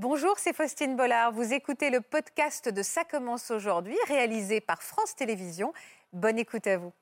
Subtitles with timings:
[0.00, 1.32] Bonjour, c'est Faustine Bollard.
[1.32, 5.72] Vous écoutez le podcast de Ça commence aujourd'hui, réalisé par France Télévisions.
[6.12, 6.92] Bonne écoute à vous.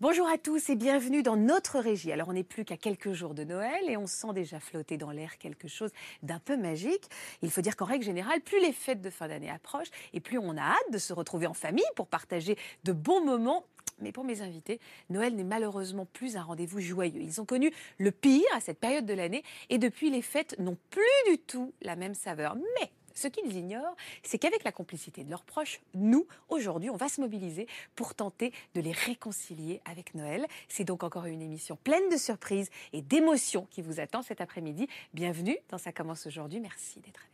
[0.00, 2.12] Bonjour à tous et bienvenue dans notre régie.
[2.12, 5.10] Alors on n'est plus qu'à quelques jours de Noël et on sent déjà flotter dans
[5.10, 5.92] l'air quelque chose
[6.22, 7.08] d'un peu magique.
[7.40, 10.36] Il faut dire qu'en règle générale, plus les fêtes de fin d'année approchent et plus
[10.36, 13.64] on a hâte de se retrouver en famille pour partager de bons moments
[14.04, 14.78] mais pour mes invités,
[15.10, 17.22] Noël n'est malheureusement plus un rendez-vous joyeux.
[17.22, 20.78] Ils ont connu le pire à cette période de l'année et depuis les fêtes n'ont
[20.90, 22.54] plus du tout la même saveur.
[22.54, 27.08] Mais ce qu'ils ignorent, c'est qu'avec la complicité de leurs proches, nous, aujourd'hui, on va
[27.08, 30.46] se mobiliser pour tenter de les réconcilier avec Noël.
[30.68, 34.88] C'est donc encore une émission pleine de surprises et d'émotions qui vous attend cet après-midi.
[35.14, 36.60] Bienvenue dans Ça commence aujourd'hui.
[36.60, 37.33] Merci d'être avec.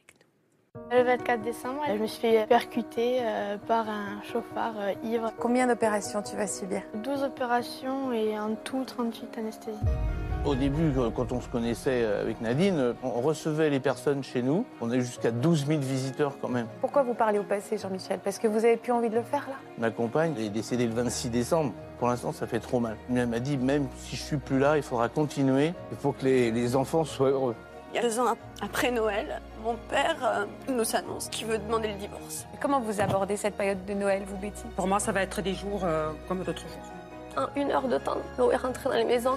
[0.93, 5.33] Le 24 décembre, je me suis fait percuter euh, par un chauffard euh, ivre.
[5.39, 6.83] Combien d'opérations tu vas subir?
[6.95, 9.79] 12 opérations et en tout 38 anesthésies.
[10.45, 14.65] Au début, quand on se connaissait avec Nadine, on recevait les personnes chez nous.
[14.81, 16.67] On a eu jusqu'à 12 000 visiteurs quand même.
[16.81, 18.21] Pourquoi vous parlez au passé, Jean-Michel?
[18.23, 19.57] Parce que vous avez plus envie de le faire là?
[19.77, 21.73] Ma compagne est décédée le 26 décembre.
[21.99, 22.97] Pour l'instant, ça fait trop mal.
[23.15, 25.75] Elle m'a dit, même si je suis plus là, il faudra continuer.
[25.91, 27.55] Il faut que les, les enfants soient heureux.
[27.93, 31.89] Il y a deux ans après Noël, mon père euh, nous annonce qu'il veut demander
[31.89, 32.47] le divorce.
[32.61, 34.63] Comment vous abordez cette période de Noël, vous, Betty?
[34.77, 36.93] Pour moi, ça va être des jours euh, comme d'autres jours.
[37.37, 39.37] En une heure de temps, l'eau est rentrée dans les maisons.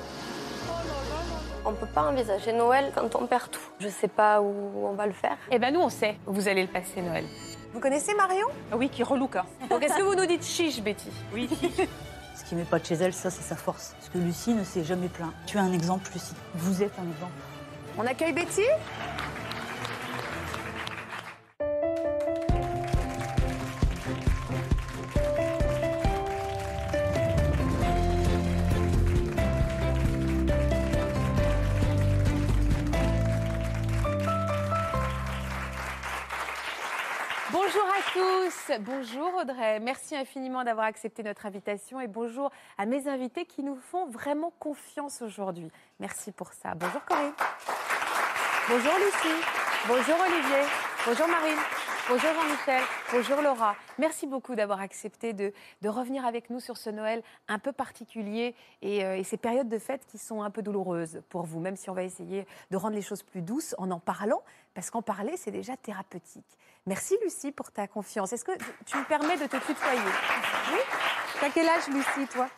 [1.65, 3.61] On ne peut pas envisager Noël quand on perd tout.
[3.79, 5.37] Je ne sais pas où on va le faire.
[5.49, 7.25] Eh ben nous, on sait où vous allez le passer, Noël.
[7.73, 8.47] Vous connaissez Marion?
[8.75, 9.45] Oui, qui relouca.
[9.67, 11.09] Donc est-ce que vous nous dites chiche, Betty?
[11.33, 11.49] Oui.
[12.35, 13.95] Ce qui n'est pas de chez elle, ça, c'est sa force.
[13.97, 15.31] Parce que Lucie ne s'est jamais plaint.
[15.47, 16.33] Tu es un exemple, Lucie.
[16.55, 17.31] Vous êtes un exemple.
[17.97, 18.63] On accueille Betty?
[37.73, 43.07] Bonjour à tous, bonjour Audrey, merci infiniment d'avoir accepté notre invitation et bonjour à mes
[43.07, 45.71] invités qui nous font vraiment confiance aujourd'hui.
[45.99, 46.75] Merci pour ça.
[46.75, 47.33] Bonjour Corinne.
[48.69, 49.43] Bonjour Lucie.
[49.87, 50.67] Bonjour Olivier.
[51.05, 51.59] Bonjour Marine.
[52.09, 52.83] Bonjour Jean-Michel.
[53.13, 53.77] Bonjour Laura.
[53.97, 58.55] Merci beaucoup d'avoir accepté de, de, revenir avec nous sur ce Noël un peu particulier
[58.81, 61.77] et, euh, et, ces périodes de fête qui sont un peu douloureuses pour vous, même
[61.77, 64.43] si on va essayer de rendre les choses plus douces en en parlant,
[64.73, 66.57] parce qu'en parler, c'est déjà thérapeutique.
[66.87, 68.33] Merci Lucie pour ta confiance.
[68.33, 70.01] Est-ce que tu me permets de te tutoyer?
[70.73, 70.79] Oui?
[71.39, 72.49] T'as quel âge Lucie, toi?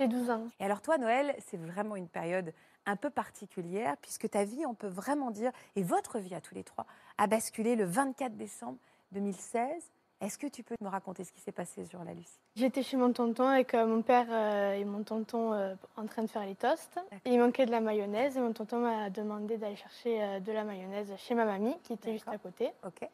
[0.00, 0.48] J'ai 12 ans.
[0.58, 2.52] Et alors toi, Noël, c'est vraiment une période
[2.86, 6.54] un peu particulière, puisque ta vie, on peut vraiment dire, et votre vie à tous
[6.54, 6.86] les trois,
[7.18, 8.78] a basculé le 24 décembre
[9.12, 9.90] 2016.
[10.20, 12.38] Est-ce que tu peux me raconter ce qui s'est passé sur la Lucie?
[12.54, 16.22] J'étais chez mon tonton avec euh, mon père euh, et mon tonton euh, en train
[16.22, 17.00] de faire les toasts.
[17.24, 20.52] Et il manquait de la mayonnaise et mon tonton m'a demandé d'aller chercher euh, de
[20.52, 22.70] la mayonnaise chez ma mamie qui était juste à côté.
[22.84, 23.08] Ok.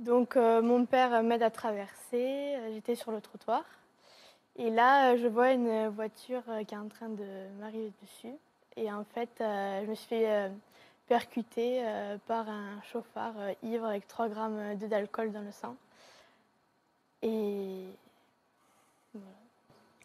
[0.00, 3.64] Donc mon père m'aide à traverser, j'étais sur le trottoir.
[4.54, 7.26] Et là, je vois une voiture qui est en train de
[7.58, 8.36] m'arriver dessus.
[8.78, 10.48] Et en fait, euh, je me suis fait euh,
[11.08, 13.34] percuter euh, par un chauffard
[13.64, 15.74] ivre avec 3 grammes d'alcool dans le sang.
[17.22, 17.86] Et.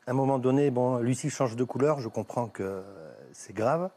[0.08, 2.84] À un moment donné, bon, Lucie change de couleur, je comprends que
[3.32, 3.90] c'est grave.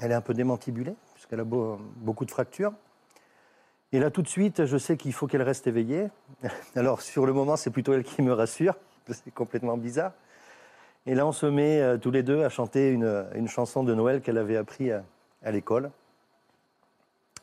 [0.00, 2.72] Elle est un peu démantibulée, puisqu'elle a beau, beaucoup de fractures.
[3.92, 6.08] Et là, tout de suite, je sais qu'il faut qu'elle reste éveillée.
[6.76, 8.74] Alors, sur le moment, c'est plutôt elle qui me rassure,
[9.08, 10.12] c'est complètement bizarre.
[11.06, 13.94] Et là, on se met euh, tous les deux à chanter une, une chanson de
[13.94, 15.02] Noël qu'elle avait appris à,
[15.42, 15.90] à l'école.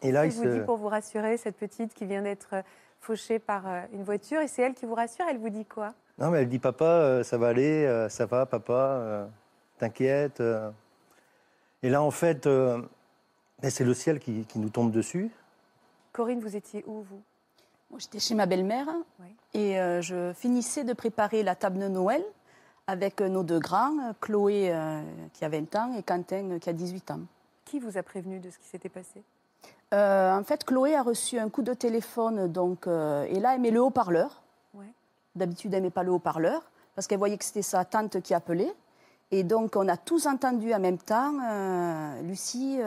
[0.02, 0.48] Et là, il vous se...
[0.48, 2.56] dit pour vous rassurer, cette petite qui vient d'être
[3.02, 5.26] fauchée par euh, une voiture, et c'est elle qui vous rassure.
[5.30, 5.94] Elle vous dit quoi?
[6.18, 9.26] Non, mais elle dit papa, euh, ça va aller, euh, ça va, papa, euh,
[9.78, 10.40] t'inquiète.
[10.40, 10.70] euh.
[11.84, 12.82] Et là, en fait, euh,
[13.62, 15.32] ben, c'est le ciel qui, qui nous tombe dessus.
[16.14, 17.22] Corinne, vous étiez où, vous?
[17.90, 18.88] Moi, J'étais chez ma belle-mère
[19.20, 19.28] Oui.
[19.54, 22.24] et euh, je finissais de préparer la table de Noël
[22.90, 25.02] avec nos deux grands, Chloé euh,
[25.34, 27.20] qui a 20 ans et Quentin euh, qui a 18 ans.
[27.64, 29.22] Qui vous a prévenu de ce qui s'était passé?
[29.94, 33.70] Euh, en fait, Chloé a reçu un coup de téléphone donc, et là, elle met
[33.70, 34.42] le haut-parleur.
[34.74, 34.92] Ouais.
[35.36, 36.64] D'habitude, elle met pas le haut-parleur
[36.96, 38.74] parce qu'elle voyait que c'était sa tante qui appelait.
[39.32, 41.34] Et donc, on a tous entendu en même temps,
[42.24, 42.80] Lucie,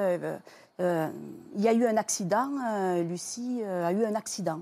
[0.78, 2.48] il y a eu un accident,
[3.02, 4.60] Lucie a eu un accident.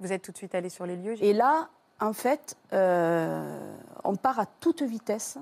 [0.00, 1.68] Vous êtes tout de suite allé sur les lieux Et là,
[2.00, 3.70] en fait, euh,
[4.04, 5.38] on part à toute vitesse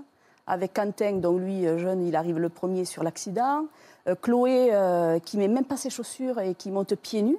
[0.47, 3.67] avec Quentin, donc lui, euh, jeune, il arrive le premier sur l'accident.
[4.09, 7.39] Euh, Chloé, euh, qui met même pas ses chaussures et qui monte pieds nus.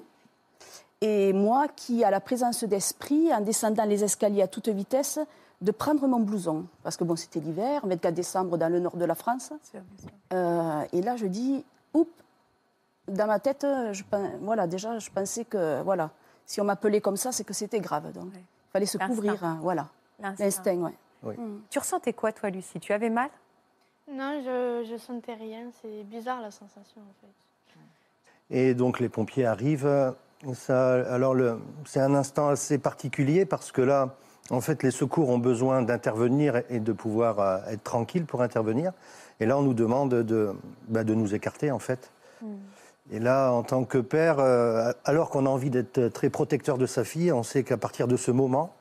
[1.00, 5.19] Et moi, qui, à la présence d'esprit, en descendant les escaliers à toute vitesse,
[5.62, 6.66] de prendre mon blouson.
[6.84, 9.54] Parce que bon, c'était l'hiver, 24 décembre dans le nord de la France.
[10.34, 12.12] Euh, et là, je dis, oups,
[13.08, 14.04] dans ma tête, je,
[14.42, 16.12] voilà, déjà, je pensais que, voilà,
[16.46, 18.12] si on m'appelait comme ça, c'est que c'était grave.
[18.12, 18.44] Donc, Ouais.
[18.68, 19.88] Il fallait se couvrir, hein, voilà,
[20.19, 20.46] L'instinct.
[21.24, 21.38] ouais.
[21.69, 22.80] Tu ressentais quoi, toi, Lucie?
[22.80, 23.30] Tu avais mal?
[24.12, 25.69] Non, je, je sentais rien.
[25.81, 27.78] C'est bizarre la sensation en fait.
[28.50, 30.14] Et donc les pompiers arrivent.
[30.54, 34.16] Ça, alors le- c'est un instant assez particulier parce que là,
[34.50, 38.94] en fait, les secours ont besoin d'intervenir et de pouvoir euh, être tranquilles pour intervenir.
[39.42, 40.56] Et là, on nous demande de,
[40.88, 42.12] bah, de nous écarter, en fait.
[43.12, 46.86] Et là, en tant que père, euh, alors qu'on a envie d'être très protecteur de
[46.86, 48.74] sa fille, on sait qu'à partir de ce moment,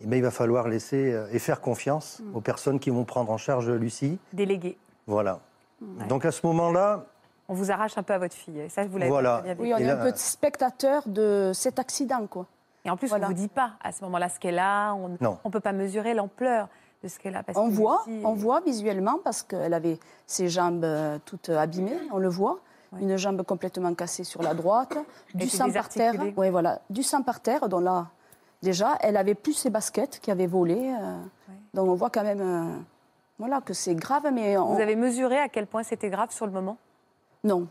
[0.00, 3.30] eh ben, il va falloir laisser euh, et faire confiance aux personnes qui vont prendre
[3.30, 4.18] en charge Lucie.
[4.32, 4.78] Délégué.
[5.06, 5.40] Voilà.
[5.82, 6.06] Ouais.
[6.06, 7.04] Donc à ce moment-là,
[7.46, 8.58] On vous arrache un peu à votre fille.
[8.58, 9.42] Et ça, vous l'avez Voilà.
[9.42, 9.54] bien.
[9.58, 12.46] Oui, on est là- un peu spectateur de cet accident, quoi.
[12.86, 13.26] Et en plus, Voilà.
[13.26, 14.94] on ne vous dit pas à ce moment-là ce qu'elle a.
[14.94, 15.36] On Non.
[15.44, 16.68] ne peut pas mesurer l'ampleur
[17.02, 17.42] de ce qu'elle a.
[17.42, 21.50] parce On que voit, Lucie- on voit visuellement parce qu'elle avait ses jambes euh, toutes
[21.50, 22.60] abîmées, on le voit.
[22.94, 23.02] Ouais.
[23.02, 24.96] Une jambe complètement cassée sur la droite,
[25.34, 26.14] du sang par terre.
[26.36, 27.68] Ouais, voilà, du sang par terre.
[27.68, 28.06] Donc là,
[28.62, 30.76] déjà, elle avait plus ses baskets qui avaient volé.
[30.76, 31.16] euh,
[31.48, 31.54] Ouais.
[31.74, 32.78] Donc on voit quand même, euh,
[33.38, 36.46] voilà, que c'est grave, mais on- Vous avez mesuré à quel point c'était grave sur
[36.46, 36.76] le moment?
[37.42, 37.66] Non,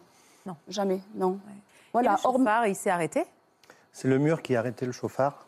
[0.46, 0.56] Non.
[0.68, 1.40] jamais, non.
[1.50, 1.60] Et
[1.94, 3.26] Voilà, le hormis- chauffard, il s'est arrêté?
[3.92, 5.48] C'est le mur qui a arrêté le chauffard.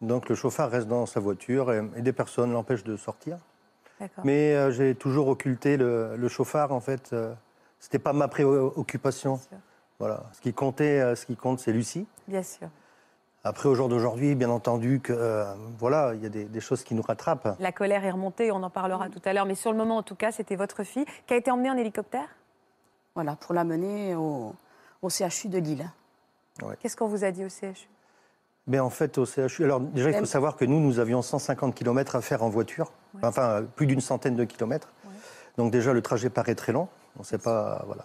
[0.00, 3.36] Donc le chauffard reste dans sa voiture et, et des personnes l'empêchent de sortir.
[4.22, 6.70] Mais euh, j'ai toujours occulté le, le chauffard.
[6.70, 7.34] En fait, euh,
[7.80, 9.40] c'était pas ma préoccupation.
[9.98, 10.22] Voilà.
[10.32, 12.06] Ce qui comptait, euh, ce qui compte, c'est Lucie.
[12.28, 12.68] Bien sûr.
[13.44, 15.44] Après, au jour d'aujourd'hui, bien entendu que euh,
[15.78, 17.56] voilà, il y a des, des choses qui nous rattrapent.
[17.60, 19.46] La colère est remontée, on en parlera tout à l'heure.
[19.46, 21.76] Mais sur le moment, en tout cas, c'était votre fille qui a été emmenée en
[21.76, 22.28] hélicoptère?
[23.14, 24.54] Voilà, pour l'amener au,
[25.02, 25.90] au CHU de Lille.
[26.80, 27.88] Qu'est-ce qu'on vous a dit au CHU
[28.66, 31.22] Mais en fait, au CHU, alors déjà, il faut Même- savoir que nous, nous avions
[31.22, 33.20] 150 km à faire en voiture, Ouais.
[33.24, 34.92] enfin euh, plus d'une centaine de kilomètres.
[35.04, 35.12] Ouais.
[35.56, 36.88] Donc déjà, le trajet paraît très long.
[37.18, 38.04] On ne sait pas, voilà.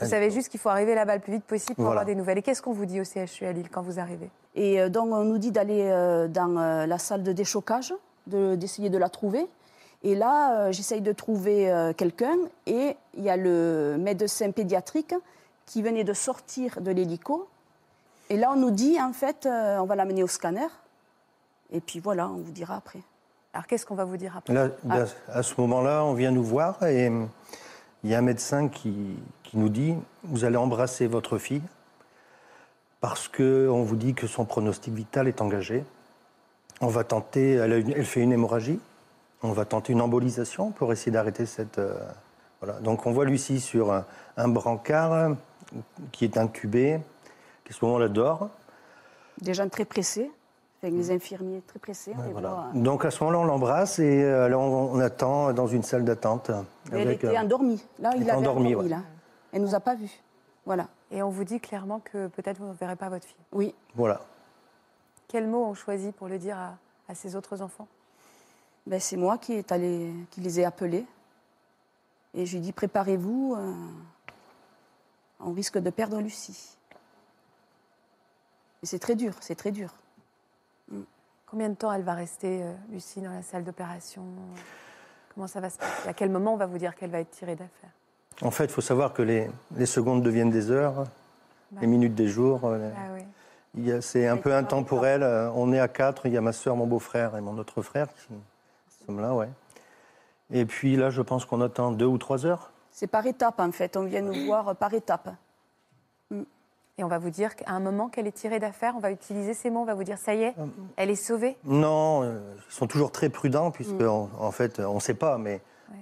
[0.00, 2.02] Vous savez juste qu'il faut arriver là-bas le plus vite possible pour Voilà.
[2.02, 2.38] avoir des nouvelles.
[2.38, 4.30] Et qu'est-ce qu'on vous dit au CHU à Lille quand vous arrivez?
[4.54, 7.92] Et euh, donc, on nous dit d'aller euh, dans euh, la salle de déchocage,
[8.28, 9.46] de- d'essayer de, la trouver.
[10.04, 12.36] Et là, j'essaye de trouver quelqu'un.
[12.66, 15.14] Et il y a le médecin pédiatrique
[15.66, 17.48] qui venait de sortir de l'hélico.
[18.30, 20.68] Et là, on nous dit, en fait, on va l'amener au scanner.
[21.72, 23.00] Et puis voilà, on vous dira après.
[23.52, 24.54] Alors qu'est-ce qu'on va vous dire après?
[24.54, 24.98] Là, Ah.
[24.98, 27.10] là, à ce moment-là, on vient nous voir et
[28.04, 31.62] il y a un médecin qui, qui nous dit Vous allez embrasser votre fille
[33.00, 35.84] parce qu'on vous dit que son pronostic vital est engagé.
[36.80, 38.80] On va tenter, elle, fait une hémorragie,
[39.42, 41.78] on va tenter une embolisation pour essayer d'arrêter cette.
[41.78, 41.98] euh,
[42.60, 42.80] voilà.
[42.80, 44.04] Donc on voit Lucie sur un,
[44.36, 45.36] un brancard
[46.12, 47.00] qui est intubé,
[47.64, 48.48] qui ce moment-là dort.
[49.46, 50.30] Gens très pressés,
[50.82, 52.12] avec les infirmiers très pressés.
[52.14, 52.48] on Ouais, les voilà.
[52.50, 52.66] voit.
[52.74, 56.04] Donc à ce moment-là, on l'embrasse et euh, là, on, on attend dans une salle
[56.04, 56.50] d'attente.
[56.92, 57.84] Elle était euh, endormie.
[57.98, 58.88] Là, il avait endormie, endormi, ouais.
[58.88, 59.02] là.
[59.52, 60.22] Elle nous a pas vus.
[60.66, 60.88] Voilà.
[61.10, 63.36] Et on vous dit clairement que peut-être vous ne verrez pas votre fille.
[63.52, 63.74] Oui.
[63.94, 64.20] Voilà.
[65.26, 66.76] Quels mots ont choisi pour le dire à,
[67.08, 67.88] à ses autres enfants?
[68.86, 71.04] Ben, c'est moi qui, est allé, qui les ai appelés.
[72.34, 73.72] Et je lui ai dit, préparez-vous, euh,
[75.40, 76.76] on risque de perdre Lucie.
[78.82, 79.92] Et c'est très dur, c'est très dur.
[81.50, 84.22] Combien de temps elle va rester, euh, Lucie, dans la salle d'opération?
[85.34, 86.08] Comment ça va se passer?
[86.08, 87.90] À quel moment on va vous dire qu'elle va être tirée d'affaire?
[88.42, 91.04] En fait, il faut savoir que les, les secondes deviennent des heures,
[91.80, 92.60] les minutes des jours.
[92.64, 93.22] euh, Ah oui.
[93.74, 95.22] il y a- C'est un peu intemporel.
[95.22, 96.26] euh, On est à quatre.
[96.26, 98.20] Il y a ma soeur, mon beau-frère et mon autre frère qui
[99.06, 99.48] sont là, ouais.
[100.50, 102.70] Et puis là, je pense qu'on attend deux ou trois heures.
[102.92, 103.96] C'est par étapes, en fait.
[103.96, 105.30] On vient nous voir par étapes.
[106.98, 109.54] Et on va vous dire qu'à un moment qu'elle est tirée d'affaire, on va utiliser
[109.54, 110.54] ces mots, on va vous dire ça y est,
[110.96, 111.56] elle est sauvée.
[111.64, 115.38] Non, euh, ils sont toujours très prudents, puisque en, en fait, on ne sait pas,
[115.38, 115.96] mais Ouais.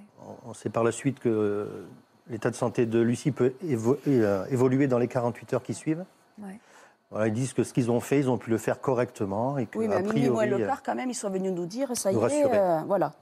[0.46, 1.86] on, on sait par la suite que euh,
[2.28, 6.04] l'état de santé de Lucie peut évo- euh, évoluer dans les 48 heures qui suivent.
[6.42, 6.58] Ouais.
[7.10, 9.66] Voilà, ils disent que ce qu'ils ont fait, ils ont pu le faire correctement et
[9.66, 11.94] que, Oui, mais a priori, le euh, quart, quand même, ils sont venus nous dire,
[11.94, 13.12] ça y est, euh, voilà.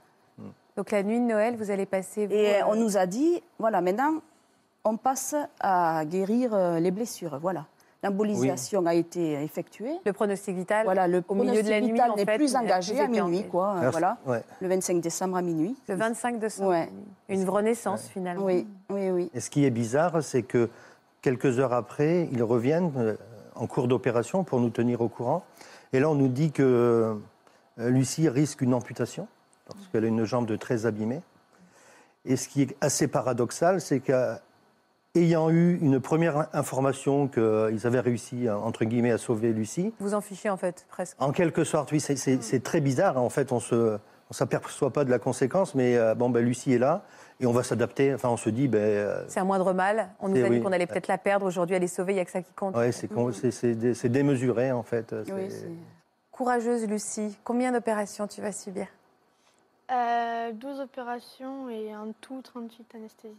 [0.77, 2.25] Donc la nuit de Noël, vous allez passer.
[2.25, 4.15] vous, Et euh, on nous a dit, voilà, maintenant,
[4.85, 7.65] on passe à guérir euh, les blessures, voilà.
[8.03, 9.99] L'embolisation a été effectuée.
[10.05, 12.93] Le pronostic vital, Voilà, le au milieu de pronostic la nuit, vital n'est plus engagé
[12.93, 13.89] plus à minuit, quoi.
[13.89, 14.43] voilà, ouais.
[14.61, 15.75] le 25 décembre à minuit.
[15.89, 16.69] Le 25 décembre.
[16.69, 16.89] Ouais.
[17.29, 18.45] Une renaissance finalement.
[18.45, 19.31] Oui, oui, oui.
[19.33, 20.69] Et ce qui est bizarre, c'est que
[21.23, 23.15] quelques heures après, ils reviennent euh,
[23.55, 25.43] en cours d'opération pour nous tenir au courant.
[25.91, 29.27] Et là, on nous dit que euh, Lucie risque une amputation,
[29.65, 31.21] parce qu'elle a une jambe de très abîmée.
[32.25, 34.41] Et ce qui est assez paradoxal, c'est qu'à
[35.15, 39.93] ayant eu une première information qu'ils avaient réussi, entre guillemets, à sauver Lucie.
[39.99, 41.15] Vous en fichez en fait, presque.
[41.21, 43.17] En quelque sorte, oui, c'est- très bizarre.
[43.17, 43.97] En fait, on se,
[44.29, 47.03] on s'aperçoit pas de la conséquence, mais euh, bon, ben, Lucie est là
[47.39, 48.13] et on va s'adapter.
[48.13, 50.09] Enfin, on se dit, ben, euh, C'est un moindre mal.
[50.19, 50.61] On nous a dit oui.
[50.61, 51.45] qu'on allait peut-être la perdre.
[51.45, 52.13] Aujourd'hui, elle est sauvée.
[52.13, 52.75] Il n'y a que ça qui compte.
[52.75, 55.13] ouais, c'est dé- démesuré, en fait.
[55.33, 55.47] Oui,
[56.31, 57.37] Courageuse, Lucie.
[57.45, 58.87] Combien d'opérations tu vas subir?
[59.91, 63.35] Euh, 12 opérations et en tout 38 anesthésies.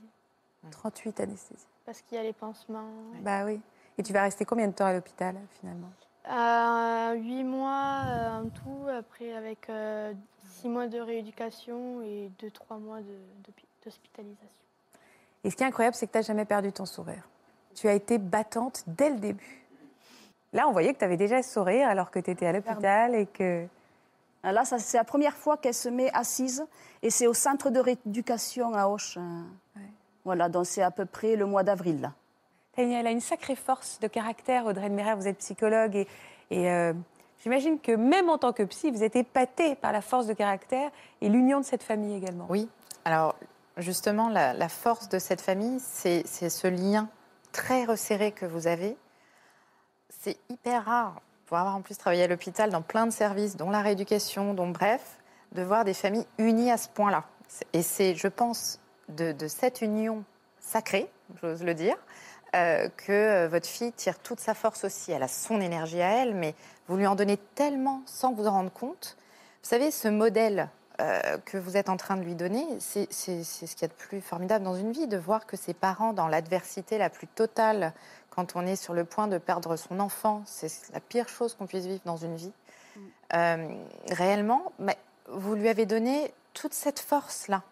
[0.71, 1.67] 38 anesthésies.
[1.85, 2.89] Parce qu'il y a les pansements.
[3.23, 3.61] Bah oui.
[3.99, 5.91] Et tu vas rester combien de temps à l'hôpital, finalement?
[6.29, 9.71] Euh, 8 mois euh, en tout, après avec
[10.61, 12.99] 6 mois de rééducation et 2-3 mois
[13.85, 14.49] d'hospitalisation.
[15.45, 17.23] Et ce qui est incroyable, c'est que tu n'as jamais perdu ton sourire.
[17.75, 19.65] Tu as été battante dès le début.
[20.53, 23.15] Là, on voyait que tu avais déjà ce sourire alors que tu étais à l'hôpital
[23.15, 23.67] et que.
[24.43, 26.65] Ah, Là, ça, c'est la première fois qu'elle se met assise
[27.03, 29.17] et c'est au centre de rééducation à Auch.
[29.19, 29.43] euh,
[30.27, 32.01] Voilà, donc c'est à peu près le mois d'avril.
[32.01, 32.13] là.
[32.77, 36.09] Elle a une sacrée force de caractère, Audrey de Merer, vous êtes psychologue et,
[36.51, 36.93] et, euh,
[37.43, 40.91] j'imagine que même en tant que psy, vous êtes épaté par la force de caractère
[41.21, 42.47] et l'union de cette famille également.
[42.51, 42.69] Oui.
[43.05, 43.37] Alors,
[43.77, 47.09] justement, la, la force de cette famille, c'est c'est ce lien
[47.53, 48.97] très resserré que vous avez.
[50.11, 53.71] C'est hyper rare, pour avoir en plus travaillé à l'hôpital dans plein de services, dont
[53.71, 55.19] la rééducation, dont bref,
[55.53, 57.23] de voir des familles unies à ce point-là.
[57.73, 60.25] Et c'est, je pense, de, de cette union
[60.61, 61.11] sacrée,
[61.41, 61.97] j'ose le dire,
[62.55, 65.13] euh, que euh, votre fille tire toute sa force aussi.
[65.13, 66.55] Elle a son énergie à elle, mais
[66.89, 69.17] vous lui en donnez tellement sans vous en rendre compte.
[69.63, 70.69] Vous savez, ce modèle
[71.01, 73.93] euh, que vous êtes en train de lui donner, c'est ce qu'il y a de
[73.93, 77.93] plus formidable dans une vie, de voir que ses parents, dans l'adversité la plus totale,
[78.31, 81.67] quand on est sur le point de perdre son enfant, c'est la pire chose qu'on
[81.67, 82.53] puisse vivre dans une vie.
[83.35, 83.69] Euh,
[84.11, 84.97] réellement, mais
[85.29, 87.63] vous lui avez donné toute cette force-là,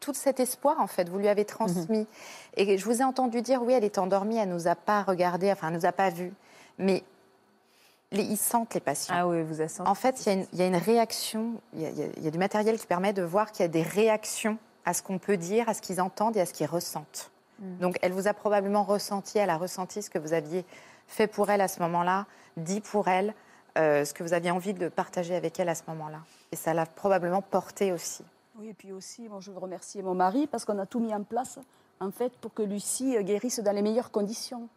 [0.00, 2.06] tout cet espoir, en fait, vous lui avez transmis.
[2.56, 5.52] Et je vous ai entendu dire, oui, elle est endormie, elle nous a pas regardé,
[5.52, 6.32] enfin, elle nous a pas vus.
[6.78, 7.04] Mais
[8.12, 9.14] les- ils sentent les patients.
[9.16, 9.60] Ah oui, vous.
[9.86, 12.26] En fait, il y, a une- il y a une réaction, il y a, y
[12.26, 15.18] y du matériel qui permet de voir qu'il y a des réactions à ce qu'on
[15.18, 17.30] peut dire, à ce qu'ils entendent et à ce qu'ils ressentent.
[17.78, 20.64] Donc, elle vous a probablement ressenti, elle a ressenti ce que vous aviez
[21.06, 22.24] fait pour elle à ce moment-là,
[22.56, 23.34] dit pour elle,
[23.76, 26.20] euh, ce que vous aviez envie de partager avec elle à ce moment-là.
[26.52, 28.24] Et ça l'a probablement porté aussi.
[28.58, 31.22] Oui, et puis aussi, je veux remercier mon mari parce qu'on a tout mis en
[31.22, 31.58] place,
[32.00, 34.68] en fait, pour que Lucie euh, guérisse dans les meilleures conditions.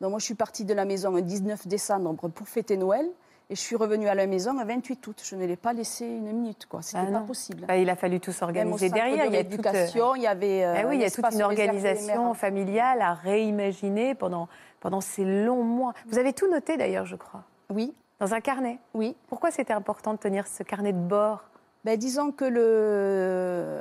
[0.00, 3.06] Donc, moi, je suis partie de la maison le 19 décembre pour fêter Noël
[3.50, 5.22] et je suis revenue à la maison le 28 août.
[5.24, 6.80] Je ne l'ai pas laissé une minute, quoi.
[6.82, 7.66] C'était Ah pas possible.
[7.66, 9.26] Bah, il a fallu tout s'organiser derrière.
[9.26, 10.64] de Il y a toute, euh, il y avait.
[10.64, 14.48] euh, Ah oui, il y a toute une organisation familiale à réimaginer pendant,
[14.80, 15.92] pendant ces longs mois.
[16.06, 18.78] Vous avez tout noté d'ailleurs, je crois, Oui, dans un carnet.
[18.94, 19.14] oui.
[19.28, 21.44] Pourquoi c'était important de tenir ce carnet de bord?
[21.84, 23.80] Ben, disons que le...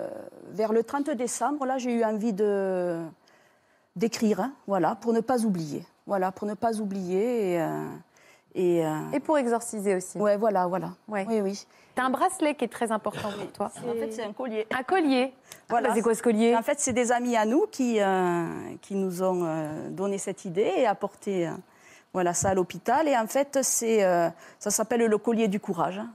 [0.54, 3.00] vers le 30 décembre, là, j'ai eu envie de
[3.98, 5.84] d'écrire, hein, voilà, pour ne pas oublier.
[6.08, 7.54] Voilà, pour ne pas oublier.
[7.56, 7.88] Et, euh,
[8.56, 10.18] et, euh, Et pour exorciser aussi.
[10.18, 10.92] ouais, voilà, voilà.
[11.10, 11.26] Ouais.
[11.28, 11.68] Oui, oui.
[11.94, 13.66] T'as un bracelet qui est très important pour toi.
[13.88, 14.66] En fait, c'est un collier.
[14.72, 15.34] Un collier.
[15.70, 15.90] Voilà.
[15.90, 16.56] Bah, c'est quoi ce collier?
[16.56, 18.46] En fait, c'est des amis à nous qui, euh,
[18.82, 21.52] qui nous ont euh, donné cette idée et apporté euh,
[22.14, 23.10] voilà, ça à l'hôpital.
[23.10, 26.00] Et en fait, c'est, euh, ça s'appelle le collier du courage.
[26.00, 26.10] hein.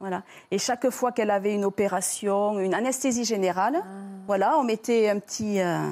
[0.00, 0.22] Voilà.
[0.50, 3.82] Et chaque fois qu'elle avait une opération, une anesthésie générale,
[4.26, 5.90] voilà, on mettait un petit, euh,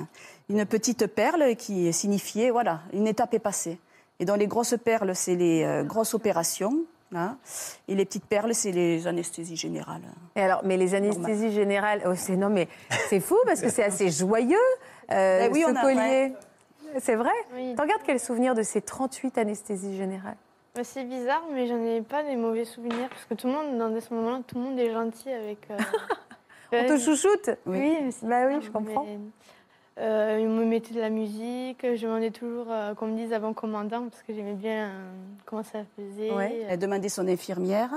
[0.48, 3.78] une petite perle qui signifiait voilà, une étape est passée.
[4.20, 6.84] Et dans les grosses perles, c'est les euh, grosses opérations.
[7.14, 7.36] hein.
[7.88, 10.02] et les petites perles, c'est les anesthésies générales.
[10.36, 12.68] Et alors, mais les anesthésies générales, oh, c'est non mais
[13.08, 14.56] c'est fou parce que c'est assez joyeux
[15.10, 16.32] euh, Ben oui, ce on a- collier.
[17.00, 17.32] C'est vrai?
[17.54, 17.74] Oui.
[17.76, 20.36] T'en gardes quel souvenir de ces 38 anesthésies générales?
[20.84, 24.00] C'est bizarre, mais j'en ai pas des mauvais souvenirs parce que tout le monde, dans
[24.00, 25.58] ce moment-là, tout le monde est gentil avec.
[25.70, 25.76] euh,
[26.72, 27.50] On te chouchoute?
[27.66, 29.04] Oui, Bah oui, je comprends.
[29.04, 29.18] mais,
[29.98, 31.78] euh, ils me mettaient de la musique.
[31.82, 35.10] Je demandais toujours euh, qu'on me dise avant commandant parce que j'aimais bien euh,
[35.46, 36.30] comment ça faisait.
[36.32, 36.60] Ouais.
[36.64, 37.90] Euh, Elle demandait son infirmière.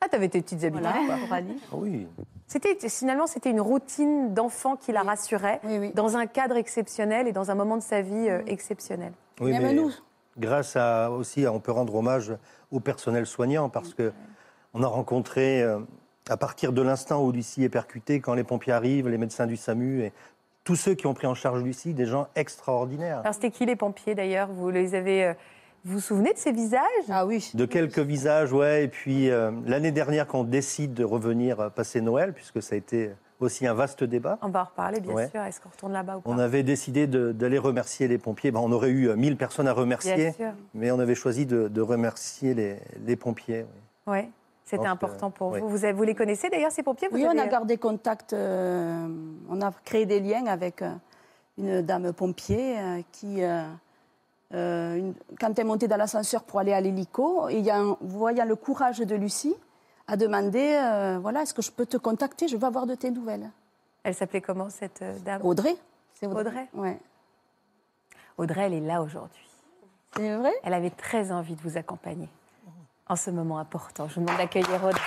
[0.00, 0.86] Ah, t'avais tes petites habitudes.
[0.90, 1.38] Voilà, quoi.
[1.38, 1.78] pour.
[1.78, 2.06] Ah Oui.
[2.48, 5.90] C'était finalement c'était une routine d'enfant qui la rassurait Oui, oui.
[5.94, 9.12] dans un cadre exceptionnel et dans un moment de sa vie euh, exceptionnel.
[9.40, 9.90] Oui, Même mais nous.
[10.38, 12.32] Grâce à aussi, on peut rendre hommage
[12.70, 14.12] au personnel soignant parce que
[14.74, 15.78] on a rencontré euh,
[16.28, 19.56] à partir de l'instant où Lucie est percutée, quand les pompiers arrivent, les médecins du
[19.56, 20.12] SAMU et
[20.64, 23.20] tous ceux qui ont pris en charge Lucie, des gens extraordinaires.
[23.20, 24.48] Alors c'était qui les pompiers d'ailleurs?
[24.52, 25.34] Vous les avez euh,
[25.84, 26.82] vous vous souvenez de ces visages?
[27.08, 27.50] Ah oui.
[27.54, 28.84] De quelques visages, ouais.
[28.84, 32.78] Et puis euh, l'année dernière, quand on décide de revenir passer Noël, puisque ça a
[32.78, 35.28] été aussi un vaste débat, On va en reparler bien Ouais.
[35.28, 35.40] sûr.
[35.42, 36.30] Est-ce qu'on retourne là-bas ou pas?
[36.30, 38.50] On avait décidé de- d'aller remercier les pompiers.
[38.50, 40.52] Ben, on aurait eu euh, 1000 personnes à Bien remercier, sûr.
[40.74, 43.66] mais on avait choisi de, de remercier les, les pompiers.
[44.06, 44.12] oui.
[44.12, 44.30] Ouais.
[44.68, 45.60] C'était important pour oui.
[45.60, 45.68] vous.
[45.68, 47.06] Vous, les connaissez d'ailleurs ces pompiers?
[47.08, 49.06] Vous Oui, on avez- a gardé contact, euh,
[49.48, 50.90] on a créé des liens avec, euh,
[51.56, 53.62] une dame pompier euh, qui, euh,
[54.54, 57.46] euh, une- quand elle montait dans l'ascenseur pour aller à l'hélico,
[58.00, 59.54] voyant le courage de Lucie,
[60.08, 63.10] a demandé euh, voilà, est-ce que je peux te contacter Je veux avoir de tes
[63.10, 63.50] nouvelles.
[64.02, 65.40] Elle s'appelait comment cette euh, dame?
[65.44, 65.76] Audrey
[66.14, 66.98] C'est Audrey Ouais.
[68.38, 69.42] Audrey, elle est là aujourd'hui.
[70.16, 70.52] C'est vrai?
[70.62, 72.28] Elle avait très envie de vous accompagner
[73.08, 74.08] en ce moment important.
[74.08, 75.00] Je vous demande d'accueillir Audrey.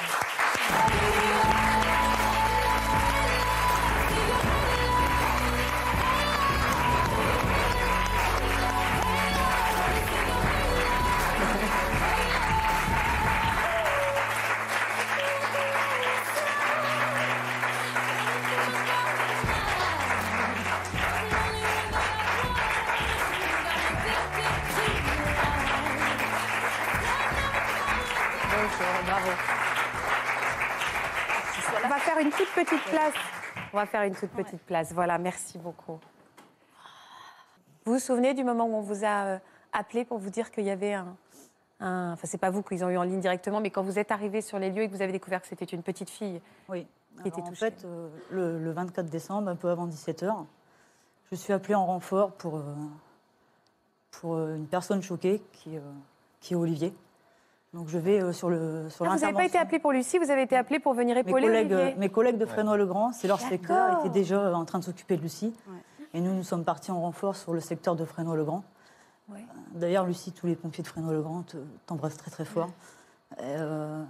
[33.79, 34.91] On va faire une toute petite place.
[34.91, 35.99] Voilà, merci beaucoup.
[37.85, 39.39] Vous vous souvenez du moment où on vous a euh,
[39.71, 41.15] appelé pour vous dire qu'il y avait un.
[41.79, 44.11] un- Enfin, c'est pas vous qu'ils ont eu en ligne directement, mais quand vous êtes
[44.11, 46.41] arrivé sur les lieux et que vous avez découvert que c'était une petite fille.
[46.67, 46.85] Oui.
[47.21, 47.71] Qui était Alors, en touchée.
[47.71, 50.45] fait, euh, le, le 24 décembre, un peu avant 17h,
[51.31, 52.63] je suis appelée en renfort pour, euh,
[54.11, 55.81] pour une personne choquée qui, euh,
[56.41, 56.93] qui est Olivier.
[57.73, 60.17] Donc je vais euh, sur le sur Ah, vous n'avez pas été appelé pour Lucie,
[60.17, 61.95] vous avez été appelé pour venir mes épauler collègues, Olivier.
[61.97, 65.53] mes collègues de Fresnoy-le-Grand, c'est leur secteur, étaient déjà en train de s'occuper de Lucie.
[65.67, 65.77] Ouais.
[66.15, 68.63] Et nous, nous sommes partis en renfort sur le secteur de Fresnoy-le-Grand.
[69.31, 69.45] Ouais.
[69.75, 72.69] D'ailleurs, Lucie, tous les pompiers de Fresnoy-le-Grand te- t'embrassent très très fort.
[73.37, 74.01] Et, euh,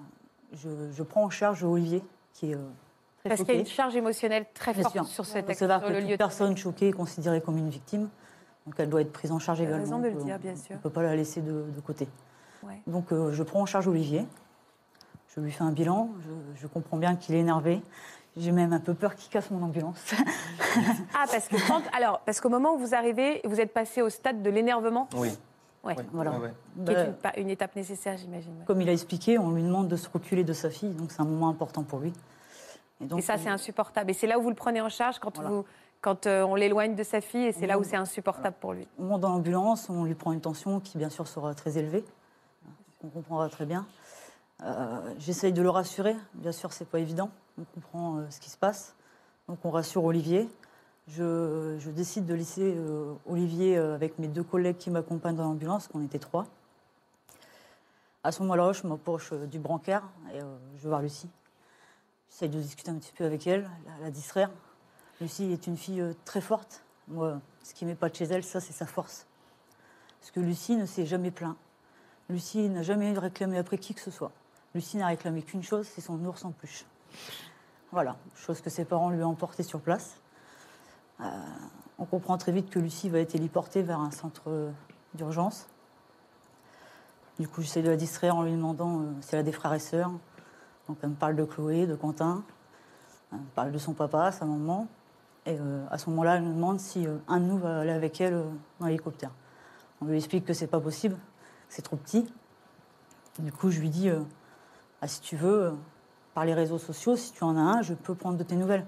[0.54, 2.02] je, je prends en charge Olivier,
[2.34, 2.60] qui est euh,
[3.20, 5.06] très Parce qu'il y a une charge émotionnelle très Bien forte sûr.
[5.06, 6.14] sur, cette, Il faut savoir sur que le toute lieu.
[6.14, 8.08] de- personne choquée est considérée comme une victime.
[8.66, 9.80] Donc elle doit être prise en charge également.
[9.80, 10.72] raison de le dire, bien sûr.
[10.72, 12.08] On ne peut pas la laisser de, de côté.
[12.64, 12.82] Ouais.
[12.88, 14.26] Donc euh, je prends en charge Olivier.
[15.36, 16.10] Je lui fais un bilan.
[16.26, 17.82] Je, je comprends bien qu'il est énervé.
[18.38, 20.14] J'ai même un peu peur qu'il casse mon ambulance.
[21.16, 24.10] Ah, parce que quand, alors, parce qu'au moment où vous arrivez, vous êtes passé au
[24.10, 25.30] stade de l'énervement, Oui.
[25.84, 25.96] Ouais.
[25.98, 26.04] Oui.
[26.14, 26.32] Voilà.
[26.32, 26.54] Ouais, ouais.
[26.86, 28.52] qui est Bah, une, pa- une étape nécessaire, j'imagine.
[28.52, 28.66] ouais.
[28.66, 30.94] Comme il a expliqué, on lui demande de se reculer de sa fille.
[30.94, 32.14] Donc c'est un moment important pour lui.
[33.02, 34.12] donc, Et ça, c'est insupportable.
[34.12, 35.50] Et c'est là où vous le prenez en charge quand, Voilà.
[35.50, 35.66] vous,
[36.02, 38.88] quand euh, on l'éloigne de sa fille, et c'est là où c'est insupportable pour lui.
[39.00, 42.06] On monte dans l'ambulance, on lui prend une tension qui, bien sûr, sera très élevée.
[43.02, 43.88] On comprendra très bien.
[44.62, 46.16] Euh, J'essaye de le rassurer.
[46.34, 47.32] Bien sûr, c'est pas évident.
[47.58, 48.96] On comprend euh, ce qui se passe.
[49.48, 50.50] Donc, on rassure Olivier.
[51.08, 56.04] Je, décide de laisser euh, Olivier avec mes deux collègues qui m'accompagnent dans l'ambulance, qu'on
[56.04, 56.46] était trois.
[58.24, 60.40] À ce moment-là, je m'approche du brancard et
[60.76, 61.30] je vais voir Lucie.
[62.30, 63.68] J'essaye de discuter un petit peu avec elle,
[64.02, 64.52] la, distraire.
[65.22, 66.84] Lucie est une fille très forte.
[67.08, 69.26] Moi, ce qui m'épate chez elle, ça, c'est sa force.
[70.20, 71.56] Parce que Lucie ne s'est jamais plaint.
[72.30, 74.32] Lucie n'a jamais réclamé après qui que ce soit.
[74.76, 76.86] Lucie n'a réclamé qu'une chose, c'est son ours en peluche.
[77.92, 80.22] Voilà, chose que ses parents lui ont emportée sur place.
[81.22, 81.26] Euh,
[81.98, 84.72] on comprend très vite que Lucie va être héliportée vers un centre
[85.16, 85.68] d'urgence.
[87.40, 89.74] Du coup, j'essaie de la distraire en lui demandant euh, si elle a des frères
[89.74, 90.12] et sœurs.
[90.88, 92.44] Donc, elle me parle de Chloé, de Quentin.
[93.32, 94.88] Elle me parle de son papa, sa maman.
[95.48, 98.22] Et euh, à ce moment-là, elle nous demande si un de nous va aller avec
[98.22, 98.44] elle
[98.80, 99.32] dans l'hélicoptère.
[100.02, 101.18] On lui explique que c'est pas possible,
[101.70, 102.32] c'est trop petit.
[103.40, 104.20] Du coup, je lui dis euh,
[105.02, 105.72] Ah, si tu veux, euh,
[106.34, 108.86] par les réseaux sociaux, si tu en as un, je peux prendre de tes nouvelles.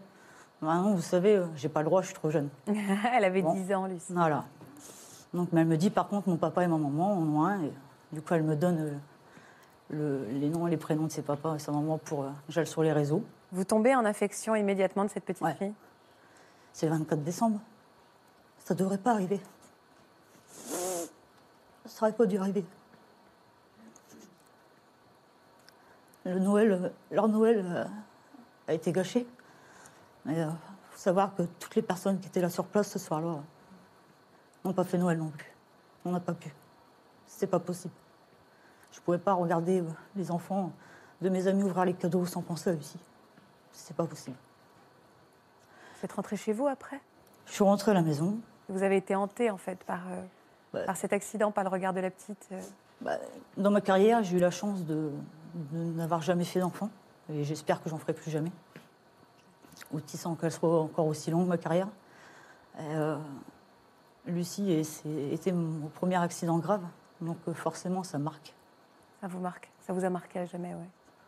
[0.62, 2.50] Bah non, vous savez, euh, j'ai pas le droit, je suis trop jeune.
[2.68, 3.54] Elle avait Bon.
[3.54, 4.14] 10 ans, Lucie.
[4.14, 4.44] Voilà.
[5.34, 7.62] Donc, mais elle me dit par contre, mon papa et ma maman en ont un.
[7.64, 7.72] Et
[8.12, 8.98] du coup, elle me donne euh,
[9.90, 12.26] le- les noms et les prénoms de ses papas et sa maman pour.
[12.50, 13.24] J'aille sur les réseaux.
[13.54, 15.56] Vous tombez en affection immédiatement de cette petite Ouais.
[15.56, 15.74] fille?
[16.74, 17.60] C'est le 24 décembre.
[18.60, 19.40] Ça devrait pas arriver.
[22.02, 22.66] Ça pas dû arriver.
[26.26, 27.86] Le Noël, euh, leur Noël euh,
[28.68, 29.28] a été gâché.
[30.26, 30.50] Mais il
[30.90, 33.42] faut savoir que toutes les personnes qui étaient là sur place ce soir-là euh,
[34.66, 35.52] n'ont pas fait Noël non plus.
[36.04, 36.52] On n'a pas pu.
[37.28, 37.94] C'est pas possible.
[38.92, 40.72] Je pouvais pas regarder euh, les enfants
[41.22, 43.00] de mes amis ouvrir les cadeaux sans penser à Lucie.
[43.72, 44.38] C'est pas possible.
[46.00, 47.00] Vous êtes rentrée chez vous après?
[47.46, 48.40] Je suis rentrée à la maison.
[48.70, 50.24] Vous avez été hantée, en fait, par, euh,
[50.74, 50.86] Ouais.
[50.86, 52.48] par cet accident, par le regard de la petite.
[52.52, 52.62] euh.
[53.02, 53.18] Bah,
[53.58, 55.12] dans ma carrière, j'ai eu la chance de,
[55.54, 56.90] de n'avoir jamais fait d'enfant.
[57.30, 58.52] Et j'espère que j'en ferai plus jamais.
[60.08, 61.88] Sans qu'elle soit encore aussi longue, ma carrière.
[62.80, 63.18] Euh,
[64.26, 66.84] Lucie est- c'est- était mon premier accident grave.
[67.20, 68.54] Donc euh, forcément, ça marque.
[69.20, 70.86] Ça vous marque Ça vous a marqué à jamais, oui.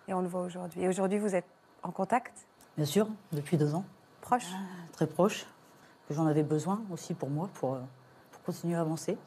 [0.07, 0.81] Et on le voit aujourd'hui.
[0.83, 1.45] Et aujourd'hui, vous êtes
[1.83, 2.45] en contact?
[2.77, 3.83] Bien sûr, depuis deux ans,
[4.21, 4.47] Proche?
[4.93, 5.45] Très proche,
[6.07, 7.87] que j'en avais besoin aussi pour moi, pour, euh, pour
[8.45, 9.17] continuer à avancer.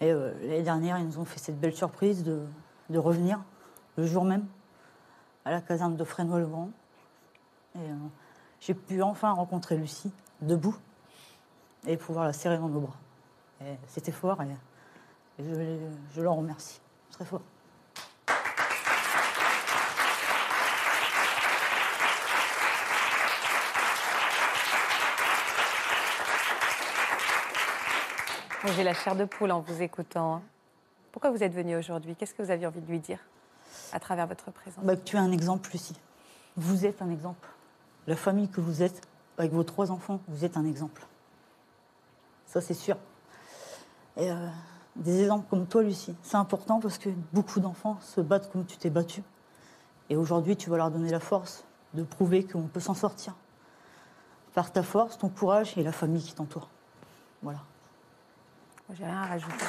[0.00, 2.44] Et euh, l'année dernière, ils nous ont fait cette belle surprise de,
[2.90, 3.42] de revenir
[3.96, 4.46] le jour même
[5.44, 6.70] à la caserne de Fresnoy-le-Grand.
[7.76, 7.94] Et euh,
[8.60, 10.76] j'ai pu enfin rencontrer Lucie, debout,
[11.86, 12.96] et pouvoir la serrer dans nos bras.
[13.86, 14.48] C'était fort et,
[15.38, 15.78] et je,
[16.14, 17.40] je l'en remercie très fort.
[28.74, 30.42] J'ai la chair de poule en vous écoutant.
[31.12, 32.16] Pourquoi vous êtes venu aujourd'hui?
[32.16, 33.20] Qu'est-ce que vous aviez envie de lui dire
[33.92, 34.84] à travers votre présence?
[34.84, 35.96] Bah, tu es un exemple, Lucie.
[36.56, 37.48] Vous êtes un exemple.
[38.06, 39.06] La famille que vous êtes,
[39.38, 41.06] avec vos trois enfants, vous êtes un exemple.
[42.46, 42.96] Ça, c'est sûr.
[44.18, 44.48] Euh,
[44.96, 48.76] des exemples comme toi, Lucie, c'est important parce que beaucoup d'enfants se battent comme tu
[48.76, 49.22] t'es battue.
[50.10, 53.34] Et aujourd'hui, tu vas leur donner la force de prouver qu'on peut s'en sortir.
[54.54, 56.68] Par ta force, ton courage et la famille qui t'entoure.
[57.42, 57.60] Voilà.
[58.94, 59.64] J'ai rien à rajouter.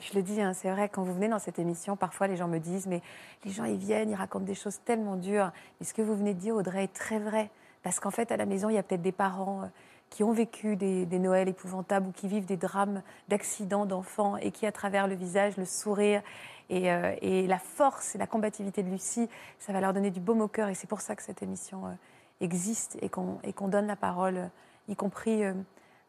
[0.00, 2.48] Je le dis, hein, c'est vrai, quand vous venez dans cette émission, parfois les gens
[2.48, 3.02] me disent, mais
[3.44, 5.52] les gens, ils viennent, ils racontent des choses tellement dures.
[5.82, 7.50] Et ce que vous venez de dire, Audrey, est très vrai.
[7.82, 9.66] Parce qu'en fait, à la maison, il y a peut-être des parents euh,
[10.08, 14.64] qui ont vécu des Noëls épouvantables ou qui vivent des drames d'accidents d'enfants et qui,
[14.64, 16.22] à travers le visage, le sourire
[16.70, 19.28] et, euh, et la force et la combativité de Lucie,
[19.58, 20.68] ça va leur donner du baume au cœur.
[20.68, 21.92] Et c'est pour ça que cette émission euh,
[22.40, 24.46] existe et qu'on donne la parole, euh,
[24.88, 25.42] y compris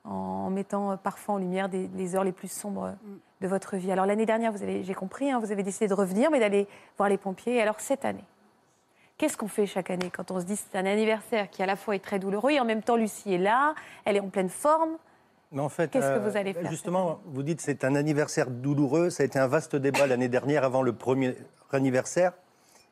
[0.04, 2.92] en, mettant parfois en lumière des, les heures les plus sombres euh,
[3.42, 3.92] de votre vie.
[3.92, 6.68] Alors l'année dernière, j'ai compris, hein, vous avez décidé de revenir, mais d'aller
[6.98, 7.56] voir les pompiers.
[7.56, 8.24] Et alors cette année,
[9.18, 11.76] qu'est-ce qu'on fait chaque année quand on se dit c'est un anniversaire qui à la
[11.76, 14.50] fois est très douloureux et en même temps Lucie est là, elle est en pleine
[14.50, 14.92] forme.
[15.52, 18.50] Mais en fait, Qu'est-ce que euh, vous allez faire Justement, vous dites c'est un anniversaire
[18.50, 19.10] douloureux.
[19.10, 21.36] Ça a été un vaste débat l'année dernière avant le premier
[21.72, 22.34] anniversaire.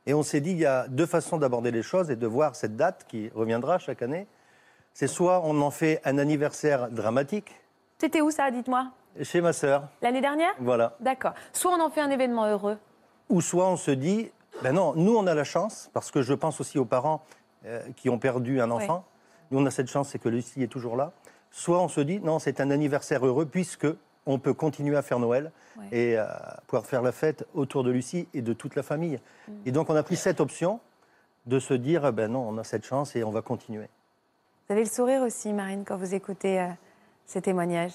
[0.08, 2.56] Et on s'est dit il y a deux façons d'aborder les choses et de voir
[2.56, 4.26] cette date qui reviendra chaque année.
[4.93, 7.52] C'est soit on en fait un anniversaire dramatique
[8.00, 8.88] C'était où ça, dites-moi?
[9.22, 10.54] Chez ma sœur, L'année dernière?
[10.60, 10.96] Voilà.
[11.00, 11.34] D'accord.
[11.54, 12.78] Soit on en fait un événement heureux.
[13.30, 14.32] Ou soit on se dit,
[14.63, 17.24] ben non, nous on a la chance, parce que je pense aussi aux parents
[17.65, 19.06] euh, qui ont perdu un enfant.
[19.52, 21.12] Nous on a cette chance, c'est que Lucie est toujours là.
[21.58, 23.88] Soit on se dit, non, c'est un anniversaire heureux, puisque
[24.28, 25.86] on peut continuer à faire Noël Ouais.
[25.91, 26.26] et euh,
[26.67, 29.20] pouvoir faire la fête autour de Lucie et de toute la famille.
[29.48, 29.52] Mm.
[29.65, 30.80] Et donc on a pris cette option
[31.48, 33.89] de se dire, ben non, on a cette chance et on va continuer.
[34.67, 36.67] Vous avez le sourire aussi, Marine, quand vous écoutez euh,
[37.26, 37.93] ces témoignages.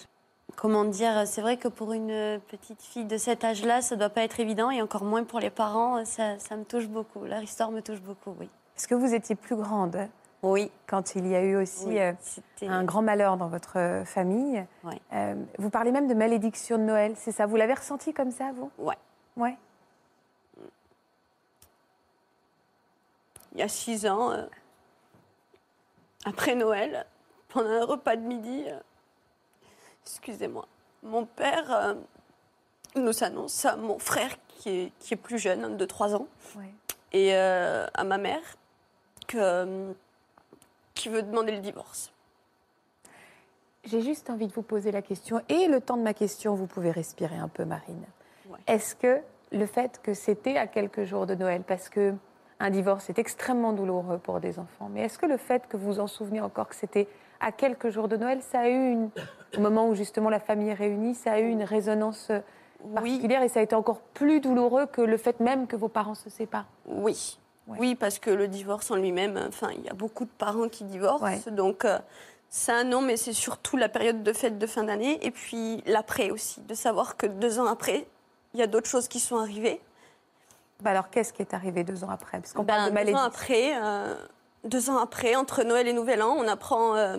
[0.56, 4.22] Comment dire, c'est vrai que pour une petite fille de cet âge-là, ça doit pas
[4.22, 7.24] être évident, et encore moins pour les parents, ça, ça me touche beaucoup.
[7.24, 8.48] Leur histoire me touche beaucoup, oui.
[8.76, 10.08] Est-ce que vous étiez plus grande
[10.42, 10.70] Oui.
[10.86, 12.12] quand il y a eu aussi Oui, euh,
[12.62, 15.00] un grand malheur dans votre euh, famille Ouais.
[15.12, 17.46] Euh, Vous parlez même de malédiction de Noël, c'est ça?
[17.46, 18.70] Vous l'avez ressenti comme ça, vous?
[18.78, 18.98] Ouais.
[19.36, 19.56] Ouais.
[23.52, 24.46] Il y a six ans, euh,
[26.24, 27.06] après Noël,
[27.48, 28.64] pendant un repas de midi,
[30.04, 30.66] excusez-moi,
[31.02, 31.96] mon père
[32.96, 36.26] nous annonce à mon frère qui est, qui est plus jeune, de 3 ans,
[36.56, 36.70] Ouais.
[37.12, 38.40] et à ma mère,
[39.28, 39.92] que,
[40.94, 42.12] qui veut demander le divorce.
[43.84, 46.66] J'ai juste envie de vous poser la question, et le temps de ma question, vous
[46.66, 48.04] pouvez respirer un peu, Marine.
[48.48, 48.58] Ouais.
[48.68, 52.14] Est-ce que le fait que c'était à quelques jours de Noël, parce que
[52.60, 55.94] un divorce est extrêmement douloureux pour des enfants, mais est-ce que le fait que vous
[55.94, 57.08] vous en souvenez encore que c'était
[57.40, 59.10] à quelques jours de Noël, ça a eu une,
[59.56, 62.38] au moment où justement la famille est réunie, ça a eu une résonance euh,
[62.84, 65.88] Oui, particulière et ça a été encore plus douloureux que le fait même que vos
[65.88, 66.68] parents se séparent?
[66.86, 67.40] Oui.
[67.68, 67.78] Ouais.
[67.78, 70.84] Oui, parce que le divorce en lui-même, enfin, il y a beaucoup de parents qui
[70.84, 71.24] divorcent.
[71.24, 71.40] Ouais.
[71.52, 71.98] Donc, euh,
[72.68, 75.24] un non, mais c'est surtout la période de fête de fin d'année.
[75.24, 78.06] Et puis, l'après aussi, de savoir que deux ans après,
[78.54, 79.80] il y a d'autres choses qui sont arrivées.
[80.80, 82.40] Bah alors qu'est-ce qui est arrivé deux ans après?
[82.40, 83.22] Parce qu'on Ben, parle de deux malédiction.
[83.22, 84.16] ans après, euh,
[84.64, 87.18] deux ans après, entre Noël et Nouvel An, on apprend, euh,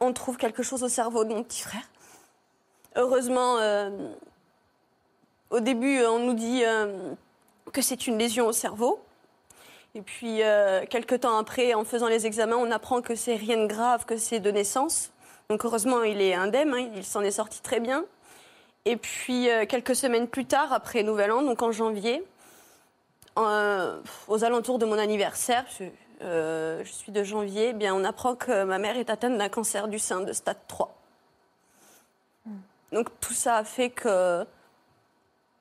[0.00, 1.82] on trouve quelque chose au cerveau de mon petit frère.
[2.96, 3.56] Heureusement,
[5.50, 6.62] au début, on nous dit
[7.72, 9.00] que c'est une lésion au cerveau.
[9.94, 13.58] Et puis, euh, quelques temps après, en faisant les examens, on apprend que c'est rien
[13.58, 15.10] de grave, que c'est de naissance.
[15.50, 18.04] Donc, heureusement, il est indemne, hein, il s'en est sorti très bien.
[18.86, 22.24] Et puis, euh, quelques semaines plus tard, après Nouvel An, donc en janvier,
[23.38, 25.84] euh, aux alentours de mon anniversaire, je,
[26.22, 29.88] je suis de janvier, eh bien, on apprend que ma mère est atteinte d'un cancer
[29.88, 30.96] du sein de stade 3.
[32.92, 34.44] Donc tout ça a fait que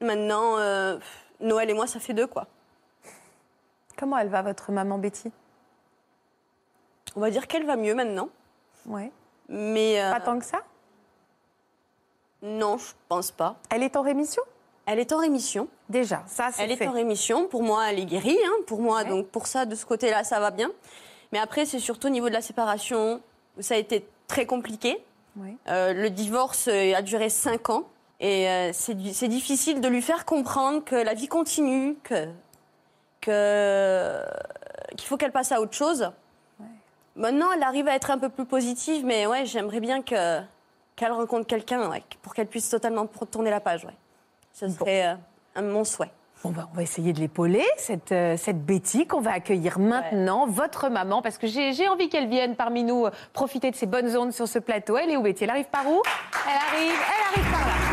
[0.01, 0.57] maintenant,
[1.39, 2.45] Noël et moi, ça fait deux, quoi.
[3.97, 5.32] Comment elle va, votre maman Betty?
[7.15, 8.30] On va dire qu'elle va mieux maintenant,
[8.86, 9.12] Ouais.
[9.49, 10.62] mais euh, Pas tant que ça?
[12.41, 13.56] Non, je pense pas.
[13.69, 14.41] Elle est en rémission?
[14.86, 15.67] Elle est en rémission.
[15.89, 17.47] Déjà, ça c'est Elle est en rémission.
[17.47, 18.38] Pour moi, elle est guérie.
[18.43, 19.10] hein, pour moi, Ouais.
[19.10, 20.71] donc pour ça, de ce côté-là, ça va bien.
[21.32, 23.21] Mais après, c'est surtout au niveau de la séparation
[23.58, 25.04] où ça a été très compliqué.
[25.38, 25.56] Ouais.
[25.67, 27.84] Euh, le divorce euh, a duré cinq ans.
[28.19, 28.95] Et euh, c'est
[29.27, 32.27] difficile de lui faire comprendre que la vie continue, que
[33.21, 34.23] que-
[34.97, 36.12] qu'il faut qu'elle passe à autre chose.
[37.15, 40.39] Maintenant, elle arrive à être un peu plus positive, mais ouais, j'aimerais bien que
[40.95, 43.86] qu'elle rencontre quelqu'un ouais, pour qu'elle puisse totalement tourner la page.
[43.86, 43.95] Ouais.
[44.53, 45.17] Ce serait
[45.57, 46.12] euh, mon souhait.
[46.43, 50.47] Bon, ben, on va essayer de l'épauler, cette, euh, cette Betty qu'on va accueillir maintenant,
[50.47, 53.86] votre maman, parce que j'ai j'ai envie qu'elle vienne parmi nous euh, profiter de ses
[53.86, 54.97] bonnes ondes sur ce plateau.
[54.97, 55.43] Elle est où, Betty?
[55.43, 56.01] Elle arrive par où?
[56.47, 57.90] Elle arrive, elle arrive par là.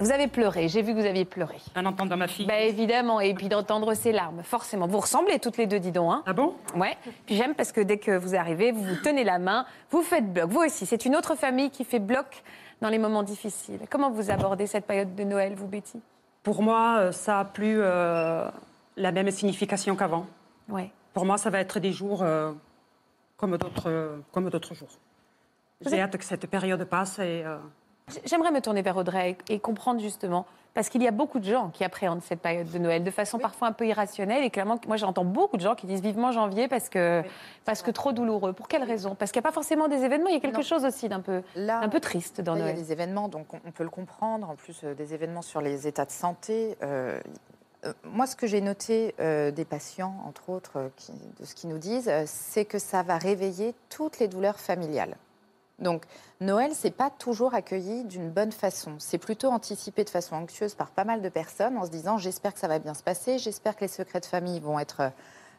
[0.00, 1.56] Vous avez pleuré, j'ai vu que vous aviez pleuré.
[1.74, 2.46] En entendant ma fille.
[2.46, 4.86] Bah évidemment, et puis d'entendre ses larmes, forcément.
[4.86, 6.12] Vous ressemblez toutes les deux, dis donc.
[6.12, 6.54] Hein Ah bon?
[6.76, 6.96] Ouais.
[7.26, 10.30] Puis j'aime parce que dès que vous arrivez, vous vous tenez la main, vous faites
[10.32, 10.50] bloc.
[10.50, 12.42] Vous aussi, c'est une autre famille qui fait bloc
[12.82, 13.80] dans les moments difficiles.
[13.88, 16.00] Comment vous abordez cette période de Noël, vous, Betty?
[16.42, 18.46] Pour moi, euh, ça a plus euh,
[18.96, 20.26] la même signification qu'avant.
[20.68, 20.90] Ouais.
[21.14, 22.52] Pour moi, ça va être des jours euh,
[23.36, 24.90] comme d'autres euh, comme d'autres jours.
[25.80, 27.58] J'ai hâte que cette période passe et euh,
[28.26, 31.70] J'aimerais me tourner vers Audrey et comprendre justement, parce qu'il y a beaucoup de gens
[31.70, 34.44] qui appréhendent cette période de Noël de façon parfois un peu irrationnelle.
[34.44, 37.22] Et clairement, moi j'entends beaucoup de gens qui disent vivement janvier parce que,
[37.64, 38.52] parce que trop douloureux.
[38.52, 39.14] Pour quelle raison?
[39.14, 40.62] Parce qu'il n'y a pas forcément des événements, il y a quelque Non.
[40.62, 42.84] chose aussi d'un peu, Là, un peu triste dans Là, il y a Noël.
[42.84, 44.50] des événements, donc on, peut le comprendre.
[44.50, 46.76] En plus, euh, des événements sur les états de santé.
[46.82, 47.18] Euh,
[48.04, 51.78] moi, ce que j'ai noté euh, des patients, entre autres, qui- de ce qu'ils nous
[51.78, 55.16] disent, c'est que ça va réveiller toutes les douleurs familiales.
[55.80, 56.04] Donc,
[56.40, 58.94] Noël, c'est pas toujours accueilli d'une bonne façon.
[58.98, 62.54] C'est plutôt anticipé de façon anxieuse par pas mal de personnes en se disant j'espère
[62.54, 65.10] que ça va bien se passer, j'espère que les secrets de famille vont être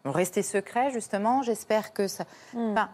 [0.06, 2.26] vont rester secrets justement, j'espère que ça.
[2.56, 2.90] Enfin,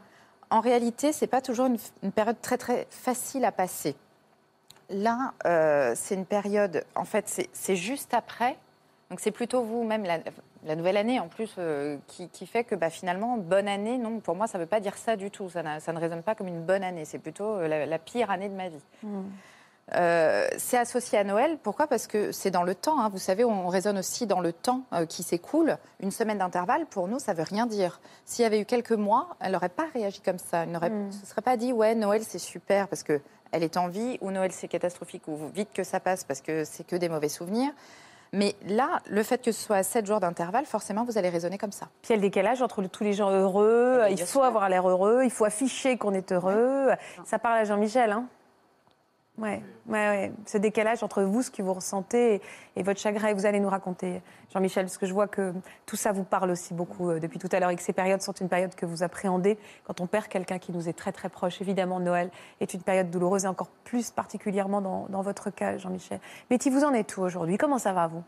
[0.49, 3.95] en réalité, c'est pas toujours une, une période très très facile à passer.
[4.89, 8.57] Là, euh, c'est une période, en fait, c'est- juste après.
[9.09, 10.03] Donc c'est plutôt vous, même
[10.65, 14.19] la, nouvelle année en plus, euh, qui, qui fait que bah, finalement, bonne année, non,
[14.19, 15.49] pour moi, ça ne veut pas dire ça du tout.
[15.49, 17.05] Ça, ne résonne pas comme une bonne année.
[17.05, 18.81] C'est plutôt euh, la, la pire année de ma vie.
[19.95, 21.57] Euh, c'est associé à Noël.
[21.61, 21.85] Pourquoi?
[21.87, 22.99] Parce que c'est dans le temps.
[23.01, 23.09] hein.
[23.09, 25.77] Vous savez, on raisonne aussi dans le temps euh, qui s'écoule.
[25.99, 27.99] Une semaine d'intervalle, pour nous, ça veut rien dire.
[28.23, 30.63] S'il y avait eu quelques mois, elle n'aurait pas réagi comme ça.
[30.63, 31.11] Elle n'aurait Mm.
[31.11, 33.19] se serait pas dit ouais, Noël c'est super parce que
[33.51, 36.63] elle est en vie, ou Noël c'est catastrophique, ou vite que ça passe parce que
[36.63, 37.71] c'est que des mauvais souvenirs.
[38.33, 41.57] Mais là, le fait que ce soit à 7 jours d'intervalle, forcément, vous allez raisonner
[41.57, 41.87] comme ça.
[42.01, 44.41] Puis il y a le décalage entre le- tous les gens heureux, Ah, il faut
[44.43, 46.91] avoir l'air heureux, il faut afficher qu'on est heureux.
[47.25, 48.25] Ça parle à Jean-Michel, hein
[49.37, 50.31] Ouais, ouais, ouais.
[50.45, 52.41] Ce décalage entre vous, ce que vous ressentez, et,
[52.75, 54.21] et votre chagrin, et vous allez nous raconter,
[54.53, 55.53] Jean-Michel, parce que je vois que
[55.85, 58.21] tout ça vous parle aussi beaucoup euh, depuis tout à l'heure, et que ces périodes
[58.21, 61.29] sont une période que vous appréhendez quand on perd quelqu'un qui nous est très très
[61.29, 61.59] proche.
[61.61, 66.19] Évidemment, Noël est une période douloureuse, et encore plus particulièrement dans, dans votre cas, Jean-Michel.
[66.49, 67.57] Betty, vous en êtes où aujourd'hui?
[67.57, 68.23] Comment ça va, vous?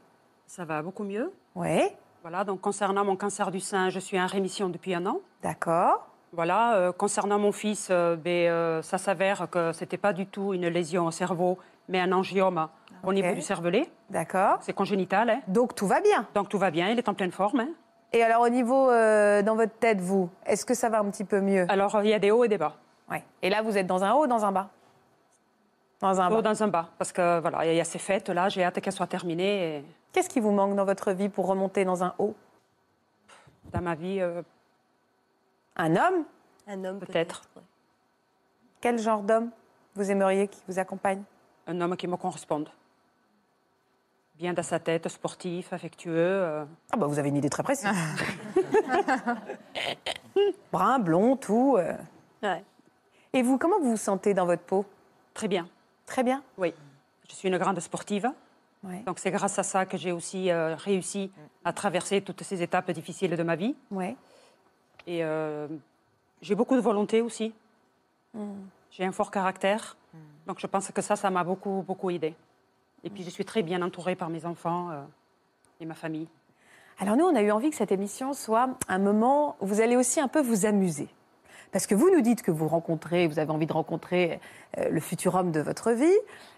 [0.48, 1.32] Ça va beaucoup mieux.
[1.54, 5.20] Ouais, Voilà, donc concernant mon cancer du sein, je suis en rémission depuis un an.
[5.44, 6.08] d'accord.
[6.34, 10.54] Voilà, euh, concernant mon fils, euh, ben, euh, ça s'avère que c'était pas du tout
[10.54, 12.68] une lésion au cerveau, mais un angiome
[13.04, 13.88] au niveau du cervelet.
[14.10, 14.58] D'accord.
[14.62, 15.42] C'est congénital, hein.
[15.48, 16.26] Donc tout va bien.
[16.34, 17.60] donc tout va bien, il est en pleine forme.
[17.60, 17.70] hein.
[18.14, 21.40] Et alors au niveau dans votre tête, vous, est-ce que ça va un petit peu
[21.40, 21.66] mieux?
[21.70, 22.74] Alors il y a des hauts et des bas.
[23.12, 23.24] Ouais.
[23.42, 24.70] Et là, vous êtes dans un haut ou dans un bas?
[26.00, 26.42] Dans un Haut bas.
[26.42, 28.94] dans un bas, parce que voilà, il y a ces fêtes là, j'ai hâte qu'elles
[28.94, 29.78] soient terminées.
[29.78, 32.36] Et Qu'est-ce qui vous manque dans votre vie pour remonter dans un haut?
[33.72, 34.22] Dans ma vie,
[35.76, 36.26] Un homme
[36.68, 37.44] Un homme Peut-être.
[37.56, 37.62] ouais.
[38.82, 39.50] Quel genre d'homme
[39.96, 41.24] vous aimeriez qui vous accompagne?
[41.68, 42.70] Un homme qui me corresponde.
[44.36, 46.12] Bien dans sa tête, sportif, affectueux.
[46.18, 47.88] euh, Ah bah vous avez une idée très précise.
[50.72, 51.76] Brun, blond, tout.
[51.78, 51.96] euh.
[52.42, 52.64] Ouais.
[53.34, 54.86] Et vous, comment vous vous sentez dans votre peau?
[55.34, 55.68] Très bien.
[56.06, 56.44] Très bien?
[56.58, 56.74] Oui,
[57.30, 58.30] je suis une grande sportive.
[58.84, 59.00] Ouais.
[59.06, 61.32] Donc c'est grâce à ça que j'ai aussi euh, réussi
[61.64, 63.76] à traverser toutes ces étapes difficiles de ma vie.
[63.92, 64.16] Ouais.
[65.08, 65.68] Et euh,
[66.42, 67.54] j'ai beaucoup de volonté aussi.
[68.92, 69.98] J'ai un fort caractère.
[70.48, 72.36] Donc je pense que ça, ça m'a beaucoup, beaucoup aidé.
[73.04, 75.02] Et puis je suis très bien entourée par mes enfants euh,
[75.80, 76.28] et ma famille.
[77.00, 79.96] Alors nous, on a eu envie que cette émission soit un moment où vous allez
[79.96, 81.08] aussi un peu vous amuser.
[81.72, 84.40] Parce que vous nous dites que vous rencontrez, vous avez envie de rencontrer
[84.78, 86.06] euh, le futur homme de votre vie.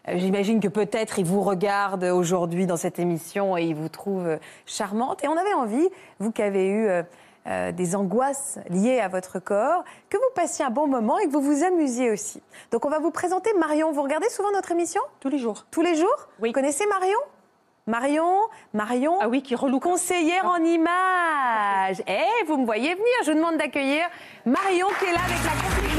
[0.09, 4.37] Euh, J'imagine que peut-être il vous regarde aujourd'hui dans cette émission et il vous trouve
[4.65, 5.23] charmante.
[5.23, 5.87] Et on avait envie,
[6.19, 6.89] vous qui avez eu
[7.47, 11.31] euh, des angoisses liées à votre corps, que vous passiez un bon moment et que
[11.31, 12.41] vous vous amusiez aussi.
[12.71, 13.91] Donc on va vous présenter Marion.
[13.91, 15.01] Vous regardez souvent notre émission?
[15.19, 15.65] Tous les jours.
[15.71, 16.27] Tous les jours?
[16.39, 16.49] Oui.
[16.49, 17.19] Vous connaissez Marion?
[17.87, 18.39] Marion,
[18.73, 19.79] Marion, Ah oui, qui reloue.
[19.79, 22.01] conseillère en images.
[22.07, 24.05] Eh, vous me voyez venir, je vous demande d'accueillir
[24.45, 25.94] Marion qui est là avec la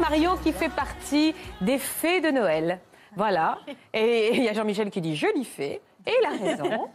[0.00, 2.80] Marion qui fait partie des fées de Noël.
[3.14, 3.58] Voilà.
[3.94, 5.80] Et il y a Jean-Michel qui dit jolie fée.
[6.04, 6.88] Et il a raison.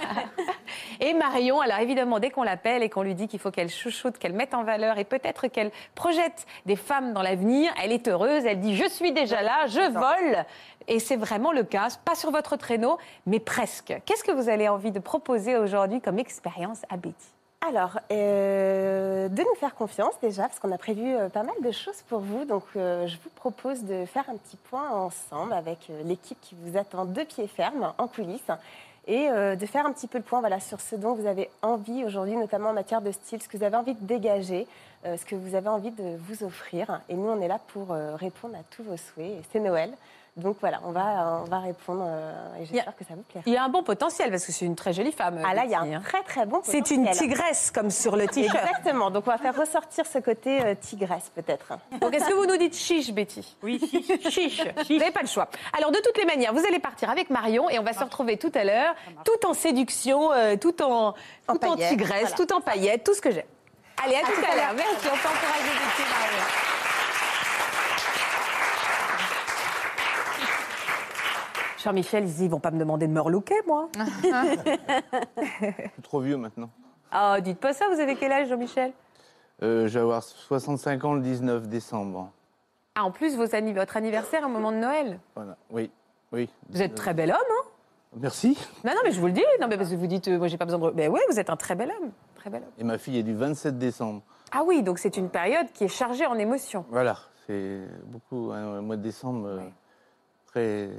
[1.00, 4.18] et Marion, alors évidemment, dès qu'on l'appelle et qu'on lui dit qu'il faut qu'elle chouchoute,
[4.18, 8.44] qu'elle mette en valeur et peut-être qu'elle projette des femmes dans l'avenir, elle est heureuse,
[8.44, 10.44] elle dit je suis déjà là, je vole.
[10.88, 13.94] Et c'est vraiment le cas, pas sur votre traîneau, mais presque.
[14.04, 17.33] Qu'est-ce que vous avez envie de proposer aujourd'hui comme expérience à Betty?
[17.68, 21.70] Alors, euh, de nous faire confiance déjà, parce qu'on a prévu euh, pas mal de
[21.70, 22.44] choses pour vous.
[22.44, 26.76] Donc, euh, je vous propose de faire un petit point ensemble avec l'équipe qui vous
[26.76, 28.50] attend de pied ferme en coulisses
[29.06, 32.06] et de faire un petit peu le point voilà, sur ce dont vous avez envie
[32.06, 34.66] aujourd'hui, notamment en matière de style, ce que vous avez envie de dégager,
[35.04, 37.02] ce que vous avez envie de vous offrir.
[37.10, 39.44] Et nous, on est là pour répondre à tous vos souhaits.
[39.52, 39.92] C'est Noël.
[40.36, 43.44] Donc voilà, on va, on va répondre euh, et j'espère que ça vous plaira.
[43.46, 45.40] Il y a un bon potentiel parce que c'est une très jolie femme.
[45.46, 46.02] Ah là, il y a un hein.
[46.04, 47.28] très très bon C'est une potentiel.
[47.28, 48.56] tigresse comme sur le t-shirt.
[48.56, 49.12] Exactement.
[49.12, 51.78] Donc on va faire ressortir ce côté euh, tigresse peut-être.
[52.00, 53.56] Donc, est-ce que vous nous dites chiche, Betty?
[53.62, 54.28] Oui, chiche.
[54.28, 54.62] Chiche.
[54.88, 55.48] Vous n'avez pas le choix.
[55.76, 58.36] Alors, de toutes les manières, vous allez partir avec Marion et on va se retrouver
[58.36, 58.94] tout à l'heure,
[59.24, 61.18] tout en séduction, euh, tout en, tout
[61.48, 62.36] en, paillettes, tigresse, voilà.
[62.36, 63.46] tout en paillettes, tout ce que j'aime.
[64.04, 64.74] Allez, à, tout, à l'heure.
[64.76, 66.83] Merci, on peut encourager Betty et
[71.84, 72.02] Marion.
[72.02, 73.88] Jean-Michel, ils vont pas me demander de me relooker, moi.
[73.96, 76.70] Je suis trop vieux maintenant.
[77.10, 78.92] Ah, dites pas ça, vous avez quel âge, Jean-Michel?
[79.62, 82.30] Euh, je vais avoir 65 ans le 19 décembre.
[82.96, 85.20] Ah, en plus, vos votre anniversaire au moment de Noël.
[85.34, 85.90] Voilà, oui,
[86.32, 86.48] oui.
[86.70, 87.68] Vous êtes très bel homme, hein?
[88.16, 88.58] Merci.
[88.84, 89.44] Non, non, mais je vous le dis.
[89.60, 90.94] Non, mais parce que vous dites, euh, moi, j'ai pas besoin de.
[90.94, 92.10] Mais oui, vous êtes un très bel homme.
[92.36, 92.70] Très bel homme.
[92.78, 94.22] Et ma fille est du 27 décembre.
[94.52, 96.84] Ah oui, donc c'est une période qui est chargée en émotions.
[96.90, 97.16] Voilà,
[97.46, 99.60] c'est beaucoup, un mois de décembre euh,
[100.46, 100.90] très,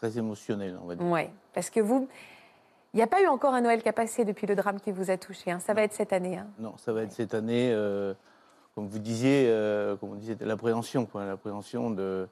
[0.00, 1.06] très émotionnel, on va dire.
[1.06, 2.08] Ouais, parce que vous,
[2.94, 4.92] il n'y a pas eu encore un Noël qui a passé depuis le drame qui
[4.92, 5.50] vous a touché.
[5.50, 5.60] hein.
[5.60, 6.38] Ça va être cette année.
[6.38, 6.46] hein.
[6.58, 8.14] Non, ça va être cette année, euh,
[8.74, 12.26] comme vous disiez, euh, comme on disait, l'appréhension, quoi, l'appréhension de.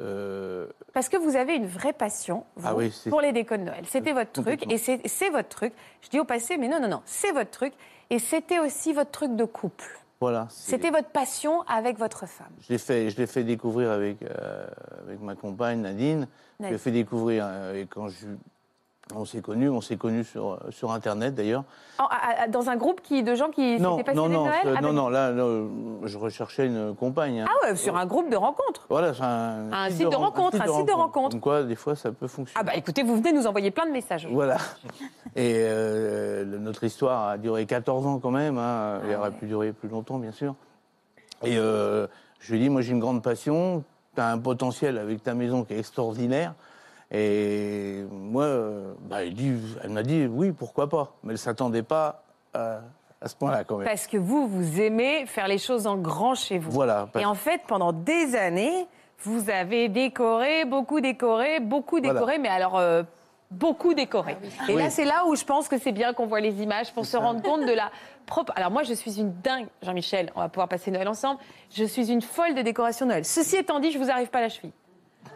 [0.00, 3.62] euh, Parce que vous avez une vraie passion vous, Ah oui, pour les décos de
[3.62, 3.84] Noël.
[3.86, 5.72] C'était votre truc et c'est votre truc.
[6.02, 7.72] Je dis au passé, mais non, non, non, c'est votre truc.
[8.10, 9.98] Et c'était aussi votre truc de couple.
[10.22, 10.46] Voilà.
[10.50, 12.52] C'était votre passion avec votre femme.
[12.60, 14.64] Je l'ai fait, je l'ai fait découvrir avec, euh,
[15.04, 16.28] avec ma compagne Nadine.
[16.60, 18.28] Je l'ai fait découvrir euh, et quand je,
[19.16, 21.64] on s'est connus, on s'est connus sur, sur Internet d'ailleurs.
[22.48, 24.74] Dans un groupe qui, de gens qui Non, s'étaient non, passionnés non, de Noël euh,
[24.76, 25.44] Ah, non, pas non, là, là,
[26.04, 27.40] je recherchais une compagne.
[27.40, 27.46] hein.
[27.48, 28.86] Ah ouais, sur un groupe de rencontres.
[28.88, 31.30] Voilà, c'est un, Un site de rencontre, un site de rencontre.
[31.30, 32.60] Comme quoi, des fois, ça peut fonctionner.
[32.60, 34.26] Ah bah écoutez, vous venez nous envoyer plein de messages.
[34.30, 34.56] Voilà.
[35.36, 38.58] Et euh, notre histoire a duré 14 ans quand même.
[38.58, 39.00] hein.
[39.08, 40.54] Elle aurait pu durer plus longtemps, bien sûr.
[41.42, 42.06] Et euh,
[42.40, 43.82] je lui ai dit, moi j'ai une grande passion,
[44.14, 46.54] tu as un potentiel avec ta maison qui est extraordinaire.
[47.12, 51.12] Et moi, euh, bah, elle, dit- elle m'a dit, oui, pourquoi pas.
[51.22, 52.22] Mais elle ne s'attendait pas
[52.54, 52.78] à,
[53.20, 53.86] à ce point-là quand même.
[53.86, 56.70] Parce que vous, vous aimez faire les choses en grand chez vous.
[56.70, 57.06] Voilà.
[57.12, 58.86] parce- Et en fait, pendant des années,
[59.24, 62.14] vous avez décoré, beaucoup décoré, beaucoup Voilà.
[62.14, 63.02] décoré, mais alors euh,
[63.50, 64.38] beaucoup décoré.
[64.68, 64.82] Et Oui.
[64.82, 67.18] là, c'est là où je pense que c'est bien qu'on voit les images pour se
[67.18, 67.90] rendre compte de la
[68.26, 68.54] propre.
[68.56, 70.32] Alors moi, je suis une dingue, Jean-Michel.
[70.34, 71.38] On va pouvoir passer Noël ensemble.
[71.70, 73.26] Je suis une folle de décoration Noël.
[73.26, 74.72] Ceci étant dit, je vous arrive pas à la cheville.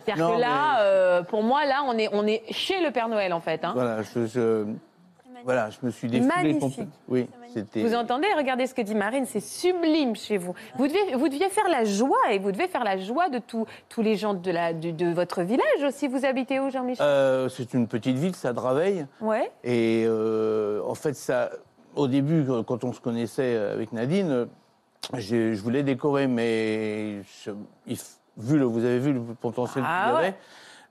[0.05, 3.09] C'est-à-dire que là, mais- euh, pour moi, là, on est, on est chez le Père
[3.09, 3.64] Noël en fait.
[3.64, 3.72] hein.
[3.75, 4.64] Voilà, je, je-
[5.44, 6.88] voilà, je me suis défoulé Magnifique.
[7.09, 7.83] Oui, c'était.
[7.83, 10.55] Vous entendez Regardez ce que dit Marine, c'est sublime chez vous.
[10.77, 13.64] Vous deviez, vous deviez faire la joie et vous devez faire la joie de tous
[13.88, 16.09] tous les gens de, la, de, de votre village aussi.
[16.09, 17.05] Vous habitez où, Jean-Michel?
[17.07, 19.07] Euh, c'est une petite ville, ça Draveil.
[19.20, 19.51] Ouais.
[19.62, 21.51] Et euh, en fait, ça,
[21.94, 24.49] au début, quand on se connaissait avec Nadine,
[25.16, 27.51] je voulais décorer, mais je-
[27.87, 30.27] il f- vu le, vous avez vu le potentiel Ah qu'il y avait.
[30.29, 30.35] ouais.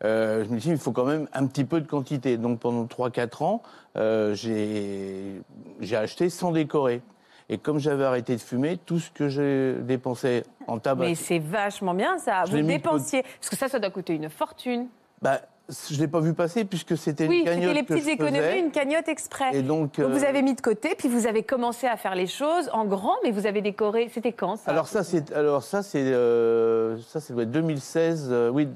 [0.06, 2.38] euh, je me suis dit, il faut quand même un petit peu de quantité.
[2.38, 3.62] Donc pendant 3-4 ans,
[3.98, 7.02] euh, j'ai acheté sans décorer.
[7.48, 11.38] Et comme j'avais arrêté de fumer, tout ce que j'ai dépensé en tabac, Mais c'est
[11.38, 12.44] vachement bien ça.
[12.46, 13.22] Je Vous de dépensiez.
[13.22, 14.88] Parce que ça, ça doit coûter une fortune.
[15.22, 18.06] bah, je l'ai pas vu passer puisque c'était Oui, une cagnotte c'était les que petites
[18.06, 18.60] je économies, faisais.
[18.60, 19.56] une cagnotte exprès.
[19.56, 22.16] Et donc, Donc, vous euh, avez mis de côté, puis vous avez commencé à faire
[22.16, 24.10] les choses en grand, mais vous avez décoré.
[24.14, 28.28] C'était quand ça Alors ça, c'est alors ça, c'est euh, ça, être 2016.
[28.32, 28.68] euh, oui,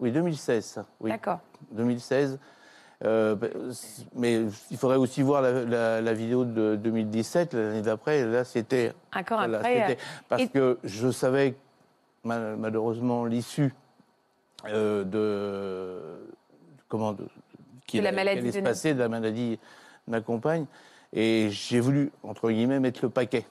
[0.00, 0.64] oui, 2016.
[0.64, 1.38] Ça, oui, D'accord.
[1.72, 2.38] 2016.
[3.04, 3.48] Euh, bah,
[4.14, 8.24] mais il faudrait aussi voir la, la- la vidéo de 2017, l'année d'après.
[8.24, 9.96] Là, c'était Encore voilà, après.
[10.28, 11.54] parce et- que je savais
[12.24, 13.74] mal- malheureusement l'issue
[14.68, 16.00] euh, de
[16.88, 17.26] comment de,
[17.86, 18.64] qui De la maladie allait de se Nadine.
[18.64, 19.58] passer de la maladie
[20.06, 20.66] de ma compagne
[21.12, 23.44] et j'ai voulu entre guillemets mettre le paquet.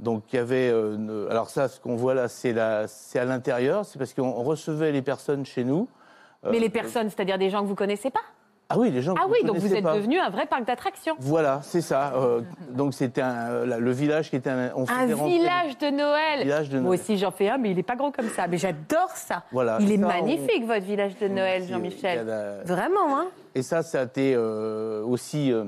[0.00, 3.18] Donc il y avait euh, une- alors ça ce qu'on voit là c'est la c'est
[3.20, 5.88] à l'intérieur c'est parce qu'on recevait les personnes chez nous.
[6.42, 8.20] Mais Euh, les personnes, c'est-à-dire des gens que vous connaissez pas?
[8.70, 9.14] Ah oui, les gens.
[9.18, 9.94] Ah oui, donc vous êtes pas.
[9.94, 11.14] devenu un vrai parc d'attractions.
[11.18, 12.14] Voilà, c'est ça.
[12.16, 12.40] Euh,
[12.70, 14.70] donc c'était euh, le village qui était un.
[14.74, 16.40] on Un village de Noël.
[16.42, 17.00] Village de Moi Noël.
[17.00, 18.46] aussi, j'en fais un, mais il n'est pas grand comme ça.
[18.46, 19.42] Mais j'adore ça.
[19.52, 22.26] Voilà, il est ça, on- magnifique, votre village de Noël, Jean-Michel.
[22.26, 25.64] la- Vraiment, hein Et ça, ça a été euh, aussi euh,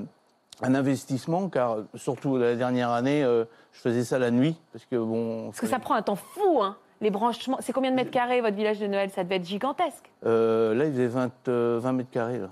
[0.62, 5.46] un investissement, car surtout la dernière année, je faisais ça la nuit, parce que bon.
[5.48, 7.58] Parce que ça prend un temps fou, hein les branchements.
[7.60, 9.10] C'est combien de mètres carrés, votre village de Noël?
[9.10, 10.10] Ça devait être gigantesque.
[10.24, 12.38] Euh, là, il faisait 20, euh, 20 mètres carrés.
[12.38, 12.48] Là.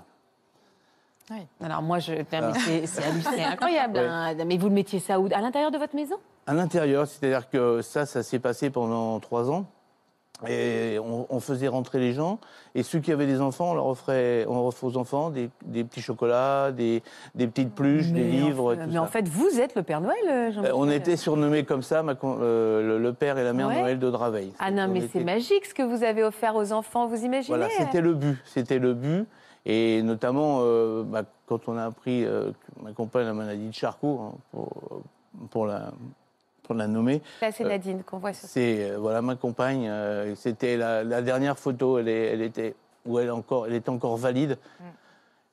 [1.63, 2.13] Alors moi, je...
[2.31, 2.51] Ah.
[2.55, 3.97] c'est- incroyable.
[3.97, 4.05] Ouais.
[4.07, 4.35] hein.
[4.45, 5.27] Mais vous le mettiez ça où?
[5.33, 6.15] À l'intérieur de votre maison?
[6.47, 9.65] À l'intérieur, c'est-à-dire que ça, ça s'est passé pendant trois ans.
[10.49, 12.39] Et on, on faisait rentrer les gens.
[12.75, 15.85] Et ceux qui avaient des enfants, on leur offrait, on offrait aux enfants des, des
[15.85, 17.01] petits chocolats, des,
[17.35, 18.65] des petites pluches, des livres.
[18.65, 19.01] en- et tout Mais ça.
[19.01, 20.75] en fait, vous êtes le Père Noël, euh, Euh, Jean-Michel.
[20.75, 23.79] on était surnommés comme ça, ma euh, le, le père et la mère Ouais.
[23.81, 24.51] Noël de Draveil.
[24.59, 27.23] Ah non, On mais était- c'est magique ce que vous avez offert aux enfants, vous
[27.23, 27.47] imaginez?
[27.57, 28.37] Voilà, c'était le but.
[28.43, 29.25] C'était le but.
[29.65, 33.67] Et notamment, euh, bah, quand on a appris euh, que ma compagne a la maladie
[33.69, 35.01] de Charcot, hein, pour,
[35.49, 35.91] pour la,
[36.63, 37.21] pour la nommer.
[37.41, 39.87] Là, c'est euh, Nadine qu'on voit sur C'est euh, voilà ma compagne.
[39.87, 41.97] euh, C'était la, la dernière photo.
[41.97, 42.75] Elle, est- elle était
[43.07, 44.57] où elle encore, elle était encore valide.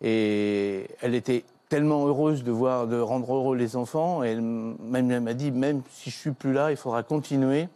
[0.01, 4.23] Et elle était tellement heureuse de voir, de rendre heureux les enfants.
[4.25, 7.69] Et elle, même elle m'a dit, même si je suis plus là, il faudra continuer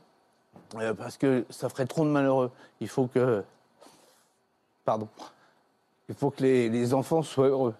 [0.77, 2.51] euh, parce que ça ferait trop de malheureux.
[2.81, 3.43] Il faut que,
[4.85, 5.09] pardon,
[6.09, 7.75] il faut que les, les enfants soient heureux.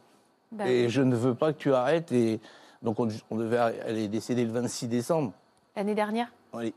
[0.53, 0.91] Bah et oui.
[0.91, 2.13] je ne veux pas que tu arrêtes.
[2.13, 2.41] Et
[2.83, 5.33] donc on, on devait, elle est décédée le 26 décembre.
[5.77, 6.33] L'année dernière?
[6.53, 6.75] Oui,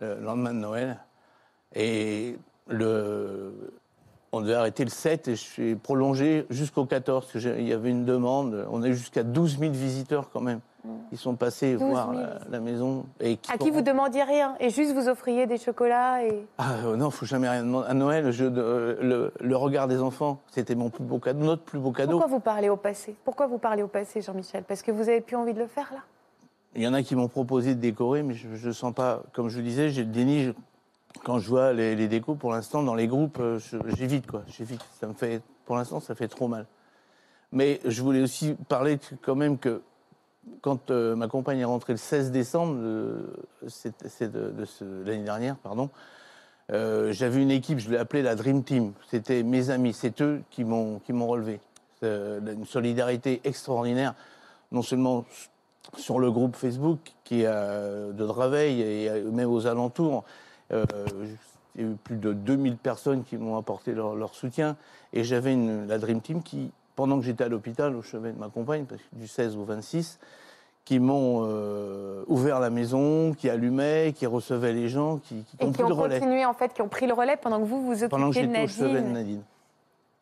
[0.00, 0.98] le lendemain de Noël.
[1.74, 2.36] Et
[2.68, 3.72] le,
[4.32, 7.24] on devait arrêter le 7 et je suis prolongé jusqu'au 14.
[7.24, 8.66] parce que j'ai- Il y avait une demande.
[8.70, 10.60] On a eu jusqu'à 12 000 visiteurs quand même.
[11.12, 11.90] Ils sont passés 12 000.
[11.90, 13.04] voir la, la maison.
[13.20, 16.46] Et À sont- qui vous demandiez rien et juste vous offriez des chocolats et...
[16.58, 17.86] Ah euh, non, faut jamais rien demander.
[17.88, 21.62] À Noël, je- euh, le, le regard des enfants, c'était mon plus beau cadeau, notre
[21.62, 22.12] plus beau cadeau.
[22.12, 23.14] Pourquoi vous parlez au passé?
[23.24, 24.64] Pourquoi vous parlez au passé, Jean-Michel?
[24.66, 26.00] Parce que vous avez plus envie de le faire là?
[26.74, 29.48] Il y en a qui m'ont proposé de décorer, mais je ne sens pas, comme
[29.48, 30.44] je vous disais, j'ai le déni.
[30.44, 30.52] Je-
[31.24, 33.58] quand je vois les, les décos, pour l'instant, dans les groupes, euh,
[33.96, 34.42] j'évite, quoi.
[34.46, 34.80] J'évite.
[35.00, 36.66] Ça me fait, pour l'instant, ça fait trop mal.
[37.52, 39.82] Mais je voulais aussi parler quand même que
[40.62, 43.34] quand euh, ma compagne est rentrée le 16 décembre de,
[45.04, 45.90] l'année dernière, pardon,
[46.72, 48.92] euh, j'avais une équipe, je l'ai appelée la Dream Team.
[49.08, 51.60] C'était mes amis, c'est eux qui m'ont relevé.
[52.00, 54.14] C'est une solidarité extraordinaire,
[54.72, 55.24] non seulement
[55.96, 60.24] sur le groupe Facebook qui de Draveil et euh, même aux alentours.
[60.72, 60.84] euh,
[61.76, 64.76] il y a eu plus de 2000 personnes qui m'ont apporté leur, soutien.
[65.12, 68.50] Et j'avais la Dream Team qui, pendant que j'étais à l'hôpital au chevet de ma
[68.50, 70.18] compagne, parce que du 16 au 26,
[70.84, 75.64] qui m'ont euh, ouvert la maison, qui allumaient, qui recevaient les gens, qui, qui Et
[75.64, 76.18] ont qui pris ont le relais.
[76.20, 78.48] continué en fait, qui ont pris le relais pendant que vous vous Pendant que occupiez
[78.48, 79.42] de j'étais au chevet de Nadine.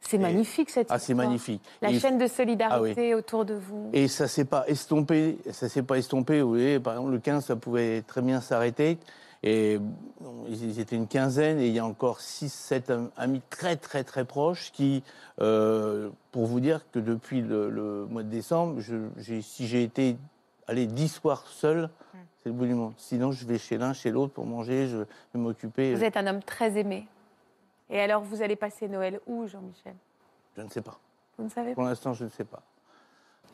[0.08, 1.62] C'est magnifique cette Ah, c'est magnifique.
[1.82, 3.90] La Et- chaîne de Ah solidarité autour de vous.
[3.92, 6.40] Et ça s'est pas estompé, ça s'est pas estompé.
[6.40, 8.96] Vous voyez, par exemple, le 15, ça pouvait très bien s'arrêter.
[9.42, 9.78] Et
[10.48, 14.24] ils étaient une quinzaine, et il y a encore 6, 7 amis très, très, très
[14.24, 15.02] proches qui,
[15.40, 20.16] euh, pour vous dire que depuis le, le mois de décembre, je- si j'ai été
[20.66, 21.88] allé 10 soirs seul,
[22.42, 22.94] c'est le bout du monde.
[22.96, 25.94] Sinon, je vais chez l'un, chez l'autre pour manger, je vais m'occuper.
[25.94, 27.06] Vous êtes un homme très aimé.
[27.90, 29.94] Et alors, vous allez passer Noël où, Jean-Michel?
[30.56, 30.98] Je ne sais pas.
[31.38, 31.74] Vous ne savez pas?
[31.76, 32.62] Pour l'instant, je ne sais pas.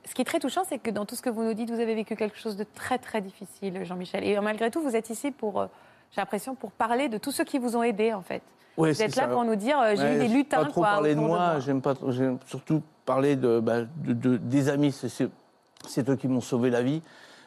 [0.07, 1.81] Ce qui est très touchant, c'est que dans tout ce que vous nous dites, vous
[1.81, 4.25] avez vécu quelque chose de très très difficile, Jean-Michel.
[4.25, 5.67] Et malgré tout, vous êtes ici pour, euh,
[6.13, 8.43] j'ai l'impression, pour parler de tous ceux qui vous ont aidé, en fait.
[8.77, 9.29] Ouais, vous êtes là ça.
[9.29, 10.59] pour nous dire, euh, j'ai Ouais, eu des lutins.
[10.65, 11.95] Pas trop quoi, parler de moi, j'aime pas.
[11.95, 14.91] trop- J'aime surtout parler de, bah, de- de- des amis.
[14.93, 15.29] C'est- C'est
[15.87, 17.03] c'est eux qui m'ont sauvé la vie.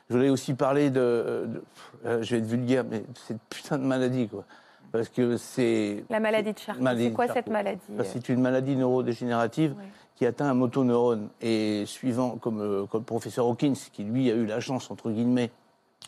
[0.09, 1.47] Je voulais aussi parler de.
[1.47, 1.63] de-
[2.05, 4.45] euh, je vais être vulgaire, mais cette putain de maladie, quoi.
[4.91, 6.03] Parce que c'est.
[6.09, 6.83] La maladie de Charcot.
[6.97, 7.39] C'est quoi Charcot.
[7.39, 9.75] cette maladie Bah, C'est une maladie neurodégénérative
[10.15, 11.29] qui atteint un motoneurone.
[11.41, 15.11] Et suivant, comme, euh, comme le professeur Hawkins, qui lui a eu la chance, entre
[15.11, 15.51] guillemets,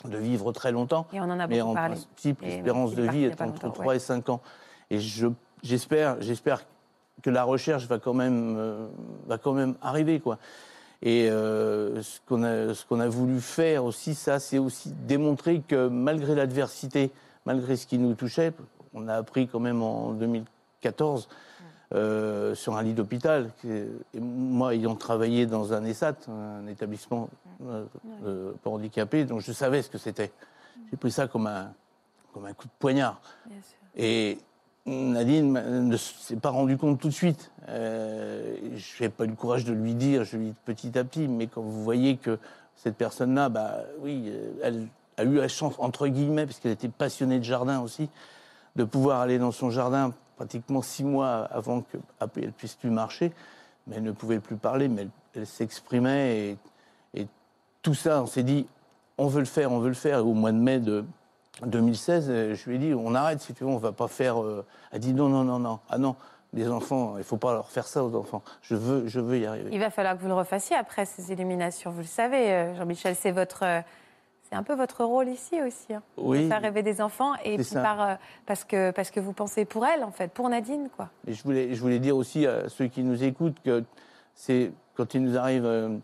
[0.05, 1.05] de vivre très longtemps.
[1.13, 1.95] Et on en a Mais en parlé.
[1.95, 3.95] principe, l'espérance de vie est entre longtemps, 3 ouais.
[3.97, 4.41] et 5 ans.
[4.89, 5.27] Et je-
[5.61, 6.63] j'espère, j'espère
[7.21, 8.87] que la recherche va quand même, euh,
[9.27, 10.37] va quand même arriver, quoi.
[11.01, 15.61] Et euh, ce qu'on a, ce qu'on a voulu faire aussi, ça, c'est aussi démontrer
[15.67, 17.11] que malgré l'adversité,
[17.49, 18.53] malgré ce qui nous touchait,
[18.93, 21.27] on a appris quand même en 2014
[21.95, 23.49] euh, sur un lit d'hôpital.
[23.65, 27.27] Et moi, ayant travaillé dans un ESAT, un établissement
[27.65, 30.31] euh, pour handicapés, donc je savais ce que c'était.
[30.91, 31.73] J'ai pris ça comme un,
[32.35, 33.19] comme un coup de poignard.
[33.95, 34.37] Et
[34.85, 35.53] Nadine
[35.87, 37.51] ne s'est pas rendu compte tout de suite.
[37.67, 41.03] Euh, je n'ai pas eu le courage de lui dire, je lui dis petit à
[41.03, 42.37] petit, mais quand vous voyez que
[42.75, 44.31] cette personne-là, bah, oui,
[44.61, 44.87] elle
[45.19, 48.09] a eu la chance, entre guillemets, parce qu'elle était passionnée de jardin aussi,
[48.75, 51.83] de pouvoir aller dans son jardin pratiquement six mois avant
[52.33, 53.33] qu'elle puisse plus marcher.
[53.87, 56.57] mais elle ne pouvait plus parler, mais elle, s'exprimait.
[57.13, 57.27] Et,
[57.81, 58.67] tout ça, on s'est dit,
[59.17, 60.19] on veut le faire, on veut le faire.
[60.19, 61.05] Et au mois de mai de
[61.65, 64.41] 2016, euh, je lui ai dit, on arrête si tu veux, on va pas faire.
[64.41, 65.79] euh, Elle a dit non, non, non, non.
[65.89, 66.17] Ah non,
[66.53, 68.41] les enfants, il faut pas leur faire ça aux enfants.
[68.61, 69.69] Je veux, je veux y arriver.
[69.71, 71.89] Il va falloir que vous le refassiez après ces illuminations.
[71.89, 73.63] Vous le savez, euh, Jean-Michel, c'est votre,
[74.49, 75.93] c'est un peu votre rôle ici aussi.
[75.93, 76.43] hein, Oui.
[76.43, 79.65] de faire rêver des enfants et puis par, euh, parce que parce que vous pensez
[79.65, 81.09] pour elle en fait, pour Nadine quoi.
[81.27, 83.83] Et je voulais, je voulais dire aussi à ceux qui nous écoutent que
[84.35, 85.97] c'est quand il nous arrive euh,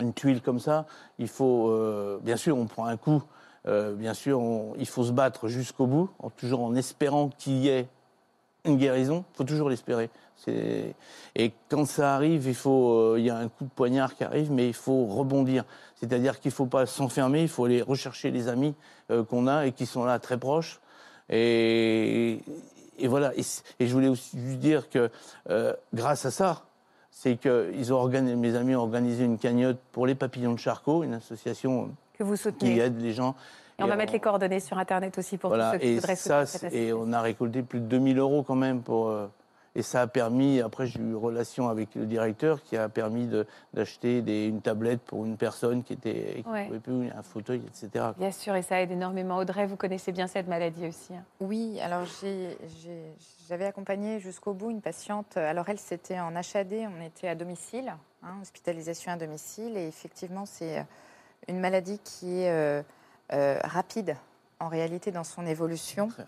[0.00, 0.86] une tuile comme ça,
[1.18, 3.22] il faut, euh, bien sûr, on prend un coup,
[3.66, 7.58] euh, bien sûr, on- il faut se battre jusqu'au bout, en- toujours en espérant qu'il
[7.58, 7.88] y ait
[8.64, 9.24] une guérison.
[9.34, 10.08] Il faut toujours l'espérer.
[10.48, 14.24] Et quand ça arrive, il faut, euh, il y a un coup de poignard qui
[14.24, 15.64] arrive, mais il faut rebondir.
[15.96, 18.74] C'est-à-dire qu'il ne faut pas s'enfermer, il faut aller rechercher les amis
[19.10, 20.80] euh, qu'on a et qui sont là très proches.
[21.28, 22.40] Et,
[22.98, 23.32] et voilà.
[23.36, 25.10] Et, je voulais aussi dire que
[25.48, 26.62] euh, grâce à ça,
[27.10, 30.58] c'est que ils ont organisé, mes amis ont organisé une cagnotte pour les papillons de
[30.58, 33.34] Charcot, une association Que vous qui aide les gens.
[33.78, 35.86] Et on va on- mettre les coordonnées sur internet aussi pour voilà, tous ceux qui
[35.88, 38.54] et voudraient ça, soutenir cette c'est- et on a récolté plus de 2000 euros quand
[38.56, 39.08] même pour.
[39.08, 39.26] euh,
[39.76, 43.28] et ça a permis, après j'ai eu relation avec le directeur qui a permis
[43.72, 46.66] d'acheter une tablette pour une personne qui était qui Ouais.
[46.66, 48.06] pouvait plus, un fauteuil, etc.
[48.18, 49.36] Bien sûr, et ça aide énormément.
[49.36, 51.14] Audrey, vous connaissez bien cette maladie aussi.
[51.14, 51.24] hein.
[51.40, 52.04] Oui, alors
[53.48, 55.36] j'avais accompagné jusqu'au bout une patiente.
[55.36, 57.92] Alors elle, c'était en HAD, on était à domicile,
[58.22, 59.76] hein, hospitalisation à domicile.
[59.76, 60.84] Et effectivement, c'est
[61.48, 62.82] une maladie qui est euh,
[63.32, 64.16] euh, rapide
[64.58, 66.08] en réalité dans son évolution.
[66.08, 66.26] Très.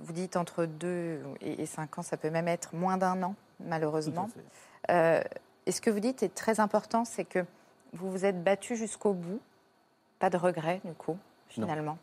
[0.00, 4.24] Vous dites entre 2 et 5 ans, ça peut même être moins d'un an, malheureusement.
[4.26, 4.92] Tout à fait.
[4.92, 5.22] Euh,
[5.66, 7.44] et ce que vous dites est très important, c'est que
[7.92, 9.40] vous vous êtes battu jusqu'au bout.
[10.18, 11.16] Pas de regret, du coup,
[11.48, 11.98] finalement.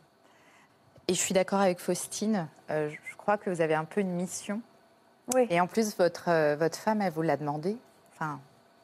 [1.08, 2.48] Et je suis d'accord avec Faustine.
[2.70, 4.60] euh, je crois que vous avez un peu une mission.
[5.34, 5.46] Oui.
[5.50, 7.76] Et en plus, votre, euh, votre femme, elle vous l'a demandé.
[8.12, 8.40] Enfin,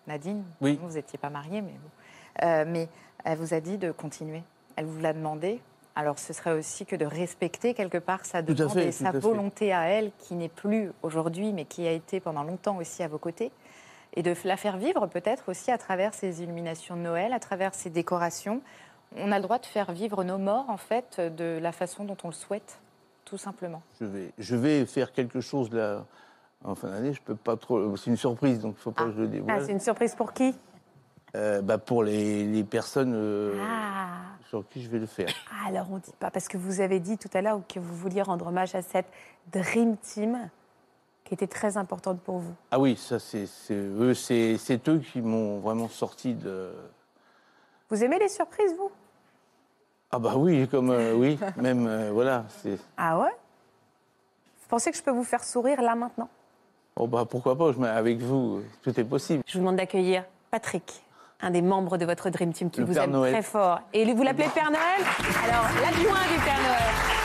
[0.06, 0.78] Nadine, Oui.
[0.82, 2.46] vous n'étiez pas mariée, mais bon.
[2.46, 2.88] Euh, mais
[3.24, 4.42] elle vous a dit de continuer.
[4.76, 5.60] Elle vous l'a demandé.
[5.96, 9.12] Alors, ce serait aussi que de respecter quelque part sa demande fait, et sa à
[9.12, 13.08] volonté à elle, qui n'est plus aujourd'hui, mais qui a été pendant longtemps aussi à
[13.08, 13.50] vos côtés.
[14.14, 17.74] Et de la faire vivre peut-être aussi à travers ces illuminations de Noël, à travers
[17.74, 18.60] ces décorations.
[19.16, 22.16] On a le droit de faire vivre nos morts, en fait, de la façon dont
[22.24, 22.78] on le souhaite,
[23.24, 23.82] tout simplement.
[24.00, 26.04] Je vais, je vais faire quelque chose là
[26.64, 27.12] en fin d'année.
[27.12, 27.96] Je peux pas trop.
[27.96, 29.64] C'est une surprise, donc il faut pas que je le Ah, dévoile.
[29.66, 30.54] c'est une surprise pour qui?
[31.36, 34.36] Euh, bah, pour les, les personnes euh, Ah.
[34.48, 35.28] sur qui je vais le faire.
[35.52, 37.94] Ah, alors on dit pas, parce que vous avez dit tout à l'heure que vous
[37.94, 39.06] vouliez rendre hommage à cette
[39.52, 40.48] Dream Team
[41.24, 42.52] qui était très importante pour vous.
[42.72, 46.72] Ah oui, ça c'est eux, c'est eux qui m'ont vraiment sorti de.
[47.88, 48.90] Vous aimez les surprises, vous?
[50.10, 52.44] Ah bah oui, comme euh, oui, même voilà.
[52.60, 53.30] c'est- Ah ouais?
[54.62, 56.28] Vous pensez que je peux vous faire sourire là maintenant?
[56.96, 59.44] Oh bah pourquoi pas, je mets avec vous, tout est possible.
[59.46, 61.04] Je vous demande d'accueillir Patrick,
[61.42, 63.32] un des membres de votre Dream Team qui Le vous Père aime Noël.
[63.32, 63.80] très fort.
[63.92, 65.00] Et vous l'appelez Père Noël?
[65.44, 67.19] Alors, l'adjoint du Père Noël.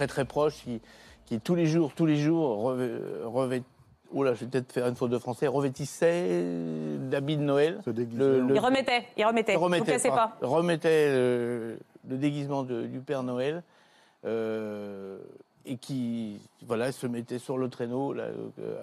[0.00, 0.80] Très très proche qui,
[1.26, 3.62] qui tous les jours, tous les jours revêt,
[4.14, 6.42] oh là, je vais peut-être faire une faute de français, revêtissait
[7.10, 7.80] l'habit de Noël.
[7.84, 8.18] Se déguisait.
[8.18, 9.56] Le- le- Il remettait, il remettait.
[9.56, 10.38] Vous remettait, cassez pas.
[10.40, 11.78] remettait le,
[12.08, 13.62] le déguisement de- du Père Noël
[14.24, 15.18] euh,
[15.66, 18.14] et qui voilà se mettait sur le traîneau.
[18.14, 18.28] Là,
[18.58, 18.82] euh,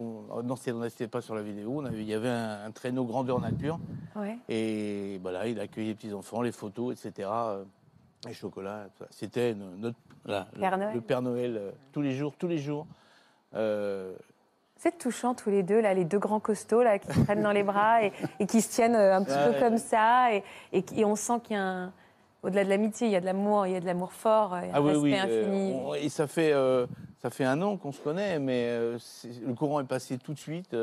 [0.00, 1.74] on- non, c'est- on n'était pas sur la vidéo.
[1.76, 3.78] On avait, il y avait un, un traîneau grandeur nature
[4.16, 4.36] Ouais.
[4.48, 7.28] et voilà, il accueillait les petits enfants, les photos, etc.
[8.26, 10.94] Les chocolats, c'était no- notre voilà, le- Père Noël.
[10.94, 12.86] le Père Noël euh, tous les jours, tous les jours.
[13.54, 14.14] Euh,
[14.76, 17.52] C'est touchant tous les deux, là, les deux grands costauds là, qui se prennent dans
[17.52, 19.52] les bras et, et qui se tiennent euh, un petit Ouais.
[19.52, 20.32] peu comme ça.
[20.34, 21.92] Et, et, on sent qu'il y a un.
[22.42, 24.68] Au-delà de l'amitié, il y a de l'amour, il y a de l'amour fort, il
[24.68, 25.72] y a un Ah oui, respect oui.
[25.72, 26.86] euh, on- et ça fait, euh,
[27.22, 28.98] ça fait un an qu'on se connaît, mais euh,
[29.46, 30.74] le courant est passé tout de suite.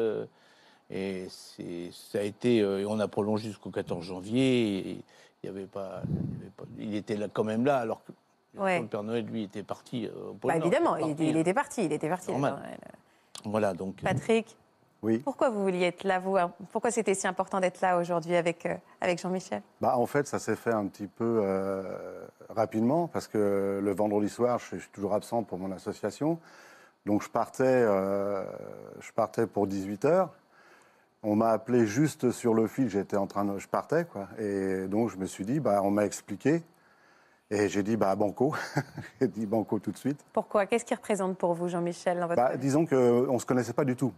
[0.90, 2.58] et ça a été.
[2.58, 4.90] et on a prolongé jusqu'au 14 janvier.
[4.92, 4.98] Et
[5.44, 8.04] il y avait pas, il y avait pas- il était là, quand même là, alors
[8.04, 8.12] que
[8.60, 8.80] Ouais.
[8.82, 10.06] le Père Noël, lui, était parti.
[10.08, 12.32] euh, au pôle Bah, Nord, évidemment, il, parti, était- il était parti, il était parti.
[13.46, 13.96] Voilà, donc.
[14.04, 14.56] Patrick,
[15.02, 15.18] Oui.
[15.20, 16.52] pourquoi vous vouliez être là, vous hein?
[16.72, 19.64] Pourquoi c'était si important d'être là aujourd'hui avec, euh, avec Jean-Michel?
[19.80, 24.30] Bah, en fait, ça s'est fait un petit peu euh, rapidement parce que le vendredi
[24.30, 26.38] soir, je suis, je suis toujours absent pour mon association.
[27.08, 28.44] Donc, je partais, euh,
[29.00, 30.30] je partais pour 18 heures.
[31.24, 34.88] On m'a appelé juste sur le fil, j'étais en train de, je partais quoi, et
[34.88, 36.64] donc je me suis dit, bah, on m'a expliqué,
[37.52, 38.56] et j'ai dit, bah, banco,
[39.22, 40.20] j'ai dit banco tout de suite.
[40.32, 40.66] Pourquoi?
[40.66, 43.84] Qu'est-ce qu'il représente pour vous, Jean-Michel, dans votre Bah, disons qu'on ne se connaissait pas
[43.84, 44.14] du tout.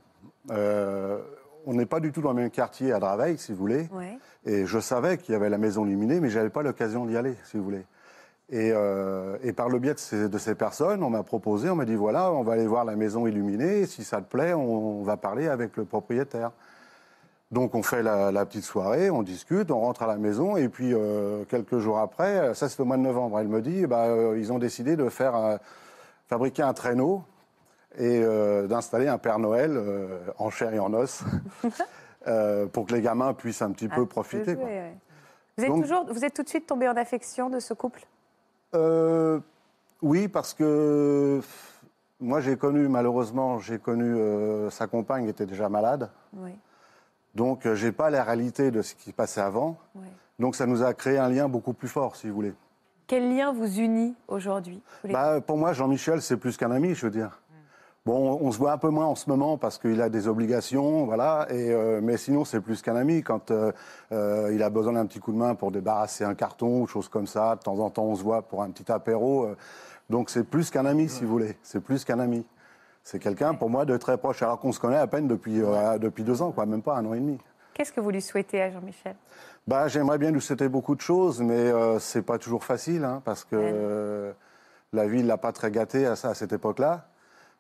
[0.52, 1.20] Euh,
[1.66, 3.90] on n'est pas du tout dans le même quartier à Draveil, si vous voulez.
[3.92, 4.18] Ouais.
[4.46, 7.18] Et je savais qu'il y avait la maison illuminée, mais je n'avais pas l'occasion d'y
[7.18, 7.86] aller, si vous voulez.
[8.50, 11.76] Et, euh, et par le biais de ces, de ces personnes, on m'a proposé, on
[11.76, 14.54] m'a dit voilà, on va aller voir la maison illuminée, et si ça te plaît,
[14.54, 16.52] on, va parler avec le propriétaire.
[17.54, 20.70] Donc on fait la, la petite soirée, on discute, on rentre à la maison, et
[20.70, 24.06] puis euh, quelques jours après, ça c'est au mois de novembre, elle me dit bah,
[24.06, 25.58] euh, ils ont décidé de faire euh,
[26.28, 27.22] fabriquer un traîneau
[28.00, 29.80] et euh, d'installer un Père Noël
[30.40, 31.24] en chair et en os
[32.74, 34.54] pour que les gamins puissent un petit peu profiter.
[34.54, 34.66] jouer, quoi.
[34.66, 34.94] ouais.
[35.60, 38.02] Vous êtes, Donc- toujours, vous êtes tout de suite tombé en affection de ce couple?
[40.02, 41.40] Oui, parce que
[42.20, 44.18] moi j'ai connu, malheureusement, j'ai connu
[44.72, 46.10] sa compagne était déjà malade.
[46.36, 46.50] Oui.
[47.36, 49.78] Donc euh, j'ai pas la réalité de ce qui se passait avant.
[49.96, 50.02] Ouais.
[50.40, 52.54] Donc ça nous a créé un lien beaucoup plus fort, si vous voulez.
[53.08, 57.12] Quel lien vous unit aujourd'hui Bah, pour moi, Jean-Michel, c'est plus qu'un ami, je veux
[57.12, 57.40] dire.
[58.06, 61.06] Bon, on se voit un peu moins en ce moment parce qu'il a des obligations,
[61.06, 61.48] voilà.
[61.50, 63.24] Et, euh, mais sinon, c'est plus qu'un ami.
[63.24, 63.72] Quand euh,
[64.12, 67.08] euh, il a besoin d'un petit coup de main pour débarrasser un carton ou choses
[67.08, 69.46] comme ça, de temps en temps, on se voit pour un petit apéro.
[69.46, 69.56] euh.
[70.10, 71.56] donc, c'est plus qu'un ami, si vous voulez.
[71.64, 72.46] C'est plus qu'un ami.
[73.04, 74.42] C'est quelqu'un, pour moi, de très proche.
[74.42, 77.06] Alors qu'on se connaît à peine depuis, euh, depuis deux ans, quoi, même pas un
[77.06, 77.38] an et demi.
[77.74, 79.16] Qu'est-ce que vous lui souhaitez à Jean-Michel?
[79.68, 83.22] Bah, j'aimerais bien lui souhaiter beaucoup de choses, mais euh, c'est pas toujours facile, hein,
[83.26, 84.32] parce que euh,
[84.94, 87.08] la vie ne l'a pas très gâté à cette époque-là.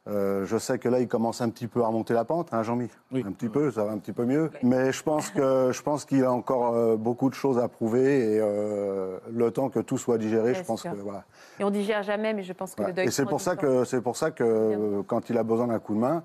[0.07, 2.61] Euh, je sais que là, il commence un petit peu à remonter la pente, hein,
[2.61, 2.89] Jean-Mi.
[3.13, 4.51] Un petit peu, ça va un petit peu mieux.
[4.61, 8.33] Mais je pense que je pense qu'il a encore euh, beaucoup de choses à prouver
[8.35, 10.91] et euh, le temps que tout soit digéré, Bien je pense sûr.
[10.91, 11.23] que voilà.
[11.57, 12.89] Et on digère jamais, mais je pense que Voilà.
[12.89, 13.07] le deuil.
[13.07, 15.93] Et c'est pour ça que c'est pour ça que quand il a besoin d'un coup
[15.95, 16.23] de main,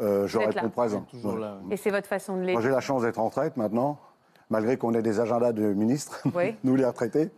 [0.00, 1.02] euh, je réponds présent.
[1.08, 1.58] Toujours là.
[1.70, 2.62] Et c'est votre façon de Moi, l'aider.
[2.62, 4.00] j'ai la chance d'être en retraite maintenant,
[4.50, 6.56] malgré qu'on ait des agendas de ministres, Oui.
[6.64, 7.30] nous les retraités.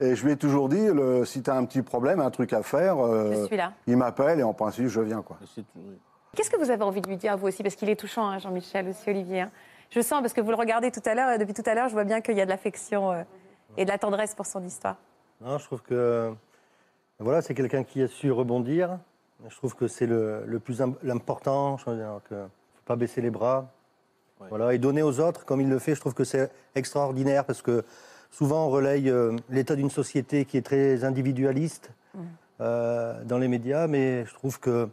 [0.00, 2.52] Et je lui ai toujours dit, le, si tu as un petit problème, un truc
[2.52, 3.46] à faire, euh,
[3.86, 5.22] il m'appelle et en principe, je viens.
[5.22, 5.38] Quoi.
[6.34, 7.62] Qu'est-ce que vous avez envie de lui dire, vous aussi?
[7.62, 9.40] Parce qu'il est touchant, hein, Jean-Michel, aussi, Olivier.
[9.42, 9.50] hein.
[9.88, 11.88] Je sens, parce que vous le regardez tout à l'heure, et depuis tout à l'heure,
[11.88, 13.22] je vois bien qu'il y a de l'affection euh,
[13.78, 14.96] et de la tendresse pour son histoire.
[15.40, 16.32] Non, je trouve que
[17.18, 18.98] voilà, c'est quelqu'un qui a su rebondir.
[19.48, 21.76] Je trouve que c'est le, le plus im- l'important.
[21.78, 23.70] Je veux dire que faut pas baisser les bras.
[24.50, 25.94] Voilà, et donner aux autres comme il le fait.
[25.94, 27.84] Je trouve que c'est extraordinaire parce que
[28.30, 31.90] souvent on relaye euh, l'état d'une société qui est très individualiste
[32.60, 34.88] euh, dans les médias, mais je trouve que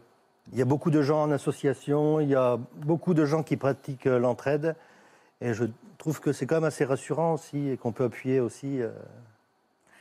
[0.52, 3.56] il y a beaucoup de gens en association, il y a beaucoup de gens qui
[3.56, 4.76] pratiquent euh, l'entraide,
[5.40, 5.64] et je
[5.98, 8.90] trouve que c'est quand même assez rassurant aussi et qu'on peut appuyer aussi euh,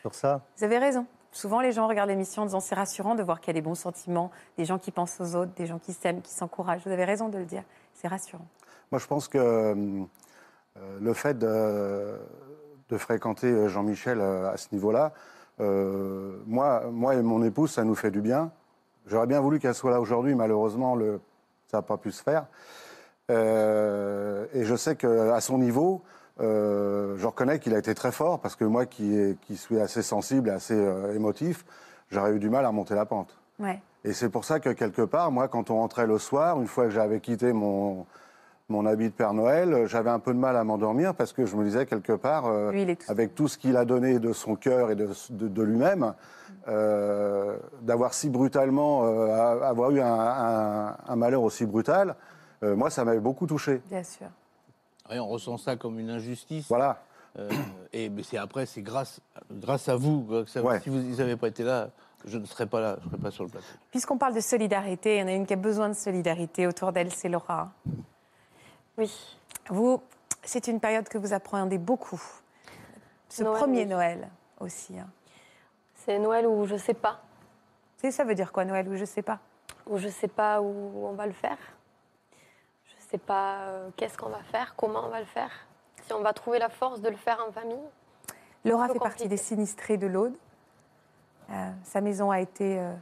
[0.02, 0.42] sur ça.
[0.58, 1.06] Vous avez raison.
[1.32, 3.62] Souvent, les gens regardent l'émission en disant c'est rassurant de voir qu'il y a des
[3.62, 6.82] bons sentiments, des gens qui pensent aux autres, des gens qui s'aiment, qui s'encouragent.
[6.86, 7.64] Vous avez raison de le dire.
[7.96, 8.46] C'est rassurant.
[8.92, 10.06] Moi, je pense que euh,
[11.02, 12.20] le fait de,
[12.90, 15.12] de fréquenter euh, Jean-Michel euh, à ce niveau-là,
[15.60, 18.52] euh, moi, moi et mon épouse, ça nous fait du bien.
[19.08, 21.20] J'aurais bien voulu qu'elle soit là aujourd'hui, malheureusement, le,
[21.70, 22.46] ça n'a pas pu se faire.
[23.32, 26.02] Euh, et je sais qu'à son niveau,
[26.42, 29.80] euh, je reconnais qu'il a été très fort, parce que moi qui, est- qui suis
[29.80, 30.76] assez sensible assez
[31.16, 31.66] émotif,
[32.12, 33.36] j'aurais eu du mal à monter la pente.
[33.60, 33.80] Ouais.
[34.04, 36.86] Et c'est pour ça que quelque part, moi, quand on rentrait le soir, une fois
[36.86, 38.06] que j'avais quitté mon,
[38.70, 41.46] mon habit de Père Noël, euh, j'avais un peu de mal à m'endormir parce que
[41.46, 44.32] je me disais quelque part, euh, Lui, tout avec tout ce qu'il a donné de
[44.34, 46.14] son cœur et de, de- de lui-même,
[46.68, 52.16] euh, d'avoir si brutalement, euh, avoir eu un, un- un malheur aussi brutal,
[52.64, 53.82] euh, moi, ça m'avait beaucoup touché.
[53.90, 54.28] Bien sûr.
[55.10, 56.68] Ouais, on ressent ça comme une injustice.
[56.70, 57.02] Voilà.
[57.38, 57.50] Euh,
[57.92, 59.20] et mais c'est après, c'est grâce,
[59.52, 60.26] grâce à vous.
[60.48, 60.80] ça- Ouais.
[60.80, 61.90] Si vous n'avez pas été là,
[62.26, 63.66] je ne serais pas là, je ne serais pas sur le plateau.
[63.92, 66.94] Puisqu'on parle de solidarité, il y en a une qui a besoin de solidarité autour
[66.94, 67.72] d'elle, c'est Laura.
[68.98, 69.38] Oui.
[69.70, 70.02] Vous,
[70.44, 72.22] c'est une période que vous appréhendez beaucoup.
[73.30, 73.88] Ce Noël, premier oui.
[73.88, 74.30] Noël
[74.60, 74.98] aussi.
[75.00, 75.08] hein.
[75.96, 77.22] C'est Noël où je sais pas.
[77.98, 79.40] C'est ça veut dire quoi Noël ou je sais pas?
[79.88, 81.58] Où je sais pas où on va le faire.
[82.86, 85.52] Je sais pas euh, qu'est-ce qu'on va faire, comment on va le faire.
[86.06, 87.80] Si on va trouver la force de le faire en famille.
[88.66, 90.36] Laura fait partie des sinistrés de l'Aude.
[91.50, 92.94] Euh, sa maison a été euh,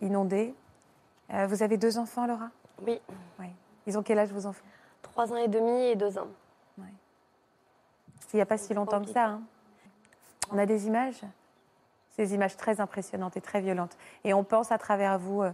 [0.00, 0.54] inondée.
[1.48, 2.50] Vous avez deux enfants, Laura?
[2.82, 3.00] Oui.
[3.40, 3.46] Oui.
[3.86, 4.64] Ils ont quel âge, vos enfants?
[5.12, 6.28] Trois ans et demi et deux ans.
[8.34, 9.26] Il n'y a pas si longtemps que ça.
[9.26, 9.42] hein.
[10.50, 11.20] On a des images,
[12.16, 13.94] ces images très impressionnantes et très violentes.
[14.24, 15.52] Et on pense à travers vous euh,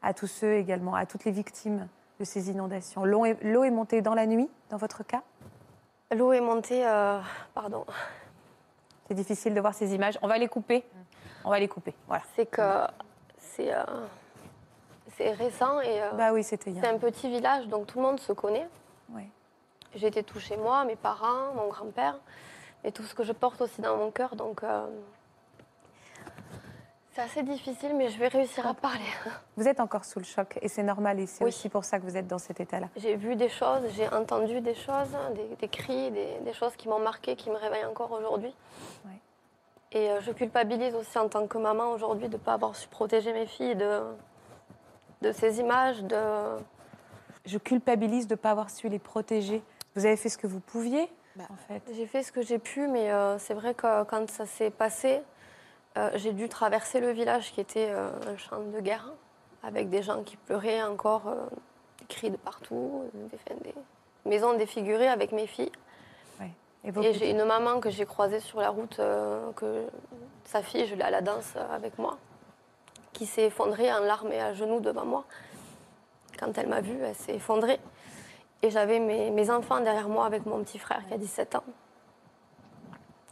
[0.00, 1.86] à tous ceux également, à toutes les victimes
[2.18, 3.04] de ces inondations.
[3.04, 5.22] L'eau est, l'eau est montée dans la nuit, dans votre cas?
[6.16, 7.20] L'eau est montée, euh,
[7.52, 7.84] pardon.
[9.08, 10.18] C'est difficile de voir ces images.
[10.22, 10.82] On va les couper.
[11.44, 11.94] On va les couper.
[12.08, 12.22] Voilà.
[12.36, 12.86] C'est que
[13.36, 13.84] c'est euh,
[15.14, 16.82] c'est récent et euh, Bah oui, c'était hier.
[16.82, 18.66] c'est un petit village donc tout le monde se connaît.
[19.10, 19.28] Ouais.
[19.94, 22.18] J'ai été touchée moi, mes parents, mon grand-père,
[22.82, 24.36] et tout ce que je porte aussi dans mon cœur.
[24.36, 24.86] Donc, euh,
[27.12, 29.04] c'est assez difficile, mais je vais réussir à parler.
[29.56, 32.04] Vous êtes encore sous le choc et c'est normal et c'est aussi pour ça que
[32.04, 32.88] vous êtes dans cet état-là.
[32.96, 36.88] J'ai vu des choses, j'ai entendu des choses, des, des cris, des, des choses qui
[36.88, 38.52] m'ont marqué, qui me réveillent encore aujourd'hui.
[39.92, 42.88] Et euh, je culpabilise aussi en tant que maman aujourd'hui de ne pas avoir su
[42.88, 44.00] protéger mes filles de,
[45.22, 46.16] de ces images, de,
[47.46, 49.62] Je culpabilise de ne pas avoir su les protéger.
[49.94, 51.82] Vous avez fait ce que vous pouviez, en fait.
[51.94, 55.20] J'ai fait ce que j'ai pu, mais euh, c'est vrai que quand ça s'est passé,
[55.98, 59.12] euh, j'ai dû traverser le village qui était euh, un champ de guerre,
[59.62, 61.34] avec des gens qui pleuraient encore,
[61.98, 63.74] des cris de partout, des,
[64.24, 65.72] maisons défigurées avec mes filles.
[66.86, 69.00] Et j'ai une maman que j'ai croisée sur la route,
[69.56, 69.86] que
[70.44, 72.18] sa fille, je l'ai à la danse avec moi,
[73.14, 75.24] qui s'est effondrée en larmes et à genoux devant moi.
[76.38, 77.80] Quand elle m'a vue, elle s'est effondrée.
[78.62, 81.64] Et j'avais mes, enfants derrière moi avec mon petit frère qui a 17 ans.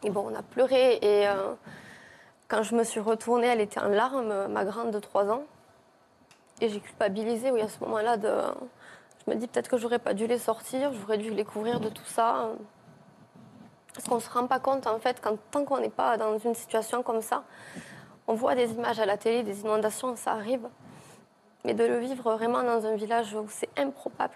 [0.02, 1.54] Et bon, on a pleuré et euh,
[2.48, 5.44] quand je me suis retournée, elle était en larmes, ma grande de 3 ans.
[6.60, 8.30] Et j'ai culpabilisé, oui, à ce moment-là, de...
[9.24, 11.88] je me dis peut-être que j'aurais pas dû les sortir, j'aurais dû les couvrir de
[11.88, 12.50] tout ça.
[13.94, 16.54] Parce qu'on se rend pas compte, en fait, quand, tant qu'on n'est pas dans une
[16.54, 17.44] situation comme ça,
[18.26, 20.68] on voit des images à la télé, des inondations, ça arrive.
[21.64, 24.34] Mais de le vivre vraiment dans un village où c'est improbable.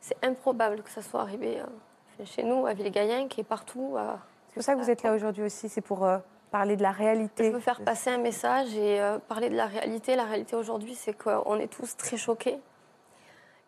[0.00, 3.94] C'est improbable que ça soit arrivé euh, chez nous, à Villegayen, qui est partout.
[3.96, 4.12] euh,
[4.48, 6.18] C'est pour ça que vous êtes là aujourd'hui aussi, c'est pour euh,
[6.50, 7.46] parler de la réalité.
[7.46, 10.14] Je veux faire passer un message et euh, parler de la réalité.
[10.14, 12.58] La réalité aujourd'hui, c'est qu'on est tous très choqués.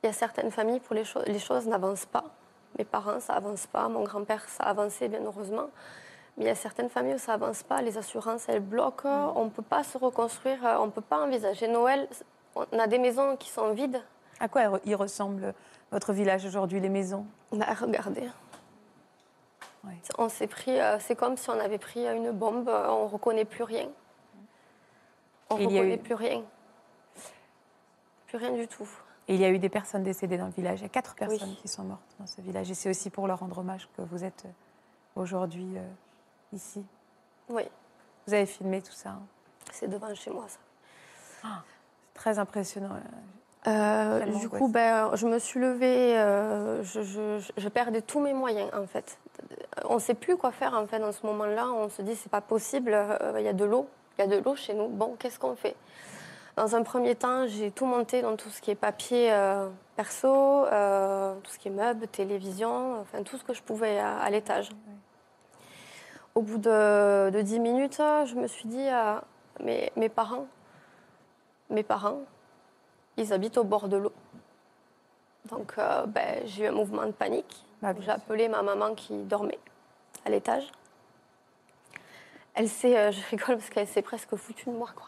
[0.03, 2.25] Il y a certaines familles pour les, cho- les choses n'avancent pas.
[2.79, 3.89] Mes parents, ça avance pas.
[3.89, 5.71] Mon grand-père, ça a avancé, bien heureusement.
[6.37, 7.83] Mais il y a certaines familles où ça avance pas.
[7.83, 9.09] Les assurances, elles bloquent.
[9.35, 10.59] On ne peut pas se reconstruire.
[10.79, 12.07] On ne peut pas envisager Noël.
[12.73, 14.03] On a des maisons qui sont vides.
[14.41, 15.55] À quoi il re- il ressemble
[15.91, 17.27] votre village aujourd'hui, les maisons?
[17.53, 18.29] Bah, regardez.
[20.19, 23.45] On s'est pris, euh, c'est comme si on avait pris une bombe, euh, on reconnaît
[23.45, 23.89] plus rien.
[25.51, 26.43] On a reconnaît eu- plus rien.
[28.27, 28.89] Plus rien du tout.
[29.29, 30.81] Et il y a eu des personnes décédées dans le village.
[30.81, 31.27] Il y a quatre Oui.
[31.29, 32.71] personnes qui sont mortes dans ce village.
[32.71, 34.51] Et c'est aussi pour leur rendre hommage que vous êtes euh,
[35.17, 35.83] aujourd'hui euh,
[36.53, 36.85] ici.
[37.49, 37.63] Oui,
[38.27, 39.11] Vous avez filmé tout ça.
[39.11, 39.23] hein?
[39.73, 40.59] c'est devant chez moi ça.
[41.41, 41.47] C'est
[42.19, 42.91] très impressionnant.
[43.67, 48.33] Euh, Tellement du coup, ben, je me suis levée, euh, je, je- perdais tous mes
[48.33, 49.19] moyens en fait.
[49.89, 51.67] On ne sait plus quoi faire en fait dans ce moment-là.
[51.69, 52.93] On se dit c'est pas possible.
[52.95, 53.89] euh, Il y a de l'eau,
[54.19, 54.89] il y a de l'eau chez nous.
[54.89, 55.77] Bon, qu'est-ce qu'on fait?
[56.57, 60.29] Dans un premier temps, j'ai tout monté dans tout ce qui est papier euh, perso,
[60.67, 64.31] euh, tout ce qui est meubles, télévision, enfin tout ce que je pouvais à, à
[64.31, 64.71] l'étage.
[66.35, 69.15] Au bout de, de 10 minutes, je me suis dit, euh,
[69.63, 70.47] mes, mes parents,
[71.71, 72.21] mes parents,
[73.17, 74.13] ils habitent au bord de l'eau.
[75.51, 77.65] Donc euh, ben, j'ai eu un mouvement de panique.
[78.01, 79.59] j'ai appelé ma maman qui dormait
[80.25, 80.71] à l'étage.
[82.59, 84.89] Elle s'est, euh, je rigole parce qu'elle s'est presque foutue de moi.
[84.95, 85.07] Quoi.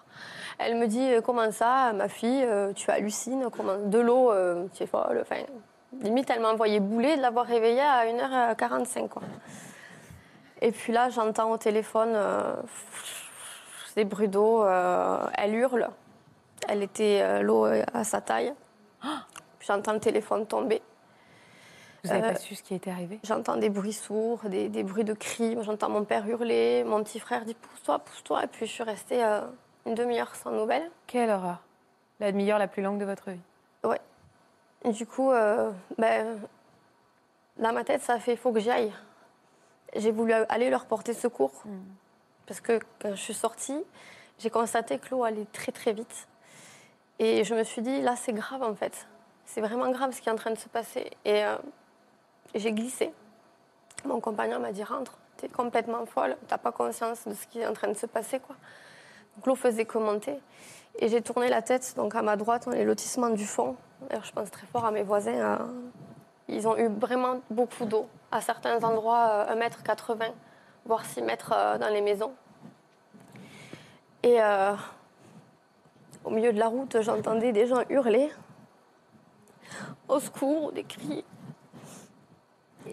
[0.59, 4.33] Elle me dit euh, Comment ça, ma fille, euh, tu hallucines comment, De l'eau,
[4.73, 5.19] tu es folle.
[5.21, 5.43] Enfin,
[6.01, 9.09] limite, elle m'a envoyé bouler de l'avoir réveillée à 1h45.
[9.09, 9.23] Quoi.
[10.63, 12.17] Et puis là, j'entends au téléphone
[13.97, 14.65] des bruits d'eau.
[15.35, 15.89] elle hurle.
[16.69, 18.53] Elle était euh, l'eau à sa taille.
[19.61, 20.83] J'entends le téléphone tomber.
[22.03, 23.21] Vous n'avez Euh, pas su ce qui était arrivé?
[23.25, 25.57] J'entends des bruits sourds, des, des bruits de cris.
[25.63, 26.83] J'entends mon père hurler.
[26.85, 28.45] Mon petit frère dit pousse-toi, pousse-toi.
[28.45, 29.43] Et puis je suis restée euh,
[29.87, 30.91] une demi-heure sans nouvelles.
[31.07, 31.59] Quelle horreur.
[32.21, 33.41] La demi-heure la plus longue de votre vie.
[33.85, 34.01] Ouais.
[34.85, 36.39] Et du coup, euh, ben,
[37.59, 38.93] dans ma tête, ça a fait il faut que j'y aille.
[39.95, 41.65] J'ai voulu aller leur porter secours.
[42.47, 43.83] Parce que quand je suis sortie,
[44.39, 46.27] j'ai constaté que l'eau allait très très vite.
[47.23, 49.07] Et je me suis dit, là, c'est grave en fait.
[49.45, 51.11] C'est vraiment grave ce qui est en train de se passer.
[51.27, 51.57] Et euh,
[52.55, 53.13] j'ai glissé.
[54.07, 57.67] Mon compagnon m'a dit, rentre, t'es complètement folle, t'as pas conscience de ce qui est
[57.67, 58.41] en train de se passer.
[58.41, 58.57] quoi.
[59.37, 60.41] Donc l'eau faisait que monter.
[60.99, 63.77] Et j'ai tourné la tête, donc à ma droite, on est lotissement du fond.
[64.09, 65.35] D'ailleurs, je pense très fort à mes voisins.
[65.35, 65.57] euh,
[66.49, 68.09] Ils ont eu vraiment beaucoup d'eau.
[68.33, 70.33] À certains endroits, euh, 1m80,
[70.87, 72.33] voire 6 mètres euh, dans les maisons.
[74.23, 74.73] Et euh,
[76.25, 78.31] au milieu de la route, j'entendais des gens hurler
[80.09, 81.25] au secours, des cris.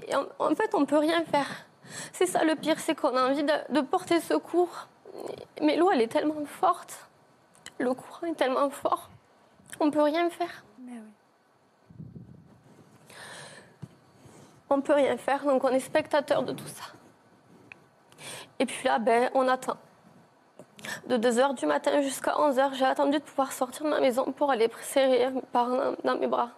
[0.07, 1.65] Et en, en fait, on ne peut rien faire.
[2.13, 4.87] C'est ça le pire, c'est qu'on a envie de, de porter secours.
[5.61, 7.09] Mais l'eau, elle est tellement forte.
[7.79, 9.09] Le courant est tellement fort.
[9.79, 10.63] On ne peut rien faire.
[14.69, 16.83] On ne peut rien faire, donc on est spectateur de tout ça.
[18.59, 19.77] Et puis là, ben, on attend.
[21.07, 24.51] De 2h du matin jusqu'à 11h, j'ai attendu de pouvoir sortir de ma maison pour
[24.51, 26.49] aller serrer mes parents dans, mes bras.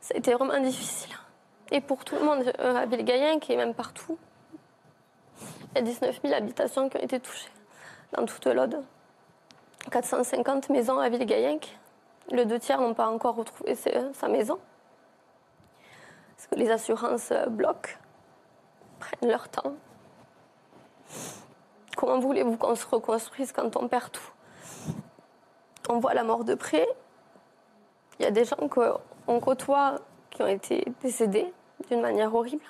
[0.00, 1.14] Ça a été vraiment difficile.
[1.70, 4.18] Et pour tout le monde euh, à Villegayenc et même partout,
[5.72, 7.50] il y a 19 000 habitations qui ont été touchées
[8.12, 8.82] dans toute l'Aude.
[9.90, 11.60] 450 maisons à Villegayenc.
[12.32, 14.58] Le deux tiers n'ont pas encore retrouvé sa- sa maison.
[16.36, 17.90] Parce que les assurances euh, bloquent,
[19.00, 19.74] prennent leur temps.
[21.98, 24.30] Comment voulez-vous qu'on se reconstruise quand on perd tout?
[25.88, 26.86] On voit la mort de près.
[28.18, 29.96] Il y a des gens qu'on côtoie
[30.30, 31.52] qui ont été décédés
[31.88, 32.62] d'une manière horrible.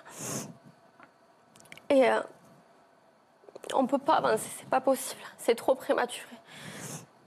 [1.90, 2.22] Et euh,
[3.74, 6.34] on ne peut pas avancer, c'est pas possible, c'est trop prématuré.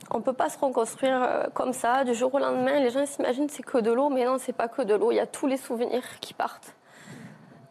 [0.10, 2.80] On ne peut pas se reconstruire euh, comme ça, du jour au lendemain.
[2.80, 5.12] Les gens s'imaginent c'est que de l'eau, mais non, c'est pas que de l'eau.
[5.12, 6.76] Il y a tous les souvenirs qui partent.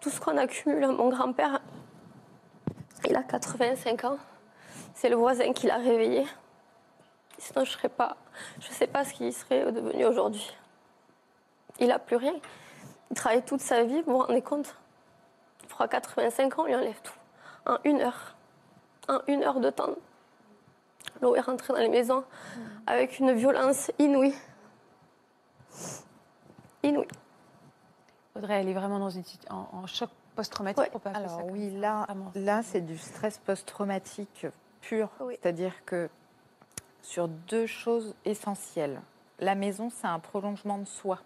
[0.01, 0.87] Tout ce qu'on accumule.
[0.87, 1.61] Mon grand-père,
[3.09, 4.19] il a 85 ans.
[4.95, 6.27] C'est le voisin qui l'a réveillé.
[7.39, 8.17] Sinon, je serais pas.
[8.61, 10.55] Je sais pas ce qu'il serait devenu aujourd'hui.
[11.79, 12.35] Il n'a plus rien.
[13.11, 14.77] Il travaille toute sa vie, vous vous rendez compte?
[15.63, 17.15] Il fera 85 ans, il enlève tout.
[17.67, 18.37] En une heure.
[19.09, 19.95] En une heure de temps.
[21.23, 22.25] L'eau est rentrée dans les maisons
[22.87, 24.35] avec une violence inouïe.
[26.83, 27.09] Inouïe.
[28.37, 31.71] Audrey, elle est vraiment dans une, en choc post-traumatique pour pas ça Alors comme oui,
[31.75, 31.79] ça.
[31.79, 34.47] là, là c'est du stress post-traumatique
[34.81, 35.11] pur.
[35.29, 36.09] C'est-à-dire que
[37.03, 39.01] sur deux choses essentielles.
[39.39, 41.21] La maison, c'est un prolongement de soi.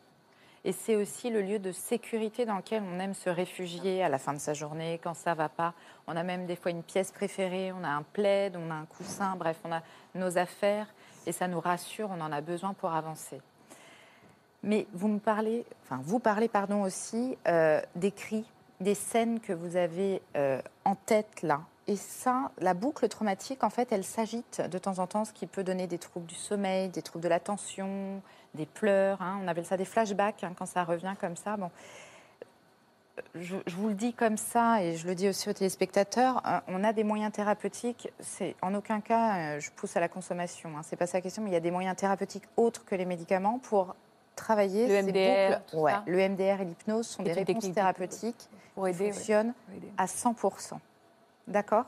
[0.65, 4.19] Et c'est aussi le lieu de sécurité dans lequel on aime se réfugier à la
[4.19, 5.75] fin de sa journée, quand ça va pas.
[6.07, 8.87] On a même des fois une pièce préférée, on a un plaid, on a un
[8.87, 9.83] coussin, bref, on a
[10.15, 10.87] nos affaires
[11.27, 13.43] et ça nous rassure, on en a besoin pour avancer.
[14.63, 18.47] Mais vous me parlez, enfin vous parlez pardon aussi euh, des cris,
[18.81, 21.63] des scènes que vous avez euh, en tête là.
[21.87, 25.47] Et ça, la boucle traumatique, en fait, elle s'agite de temps en temps, ce qui
[25.47, 28.23] peut donner des troubles du sommeil, des troubles de l'attention,
[28.55, 29.21] des pleurs.
[29.21, 29.39] hein.
[29.43, 31.59] On appelle ça des flashbacks hein, quand ça revient comme ça.
[31.59, 31.71] Bon,
[33.35, 36.85] je, vous le dis comme ça et je le dis aussi aux téléspectateurs, euh, on
[36.85, 38.09] a des moyens thérapeutiques.
[38.21, 40.71] C'est en aucun cas, euh, je pousse à la consommation.
[40.77, 42.95] Hein, c'est pas ça la question, mais il y a des moyens thérapeutiques autres que
[42.95, 43.95] les médicaments pour
[44.37, 45.77] travailler Le ces MDR, boucles.
[45.83, 49.13] Ouais, le MDR et l'hypnose sont Et des réponses thérapeutiques pour aider, qui ouais.
[49.13, 49.89] fonctionnent Pour aider.
[49.97, 50.79] à 100%
[51.49, 51.85] D'accord?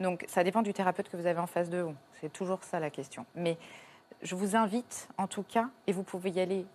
[0.00, 1.94] Donc, ça dépend du thérapeute que vous avez en face de vous.
[2.20, 3.26] C'est toujours ça la question.
[3.34, 3.56] Mais
[4.22, 6.66] je vous invite, en tout cas, et vous pouvez y aller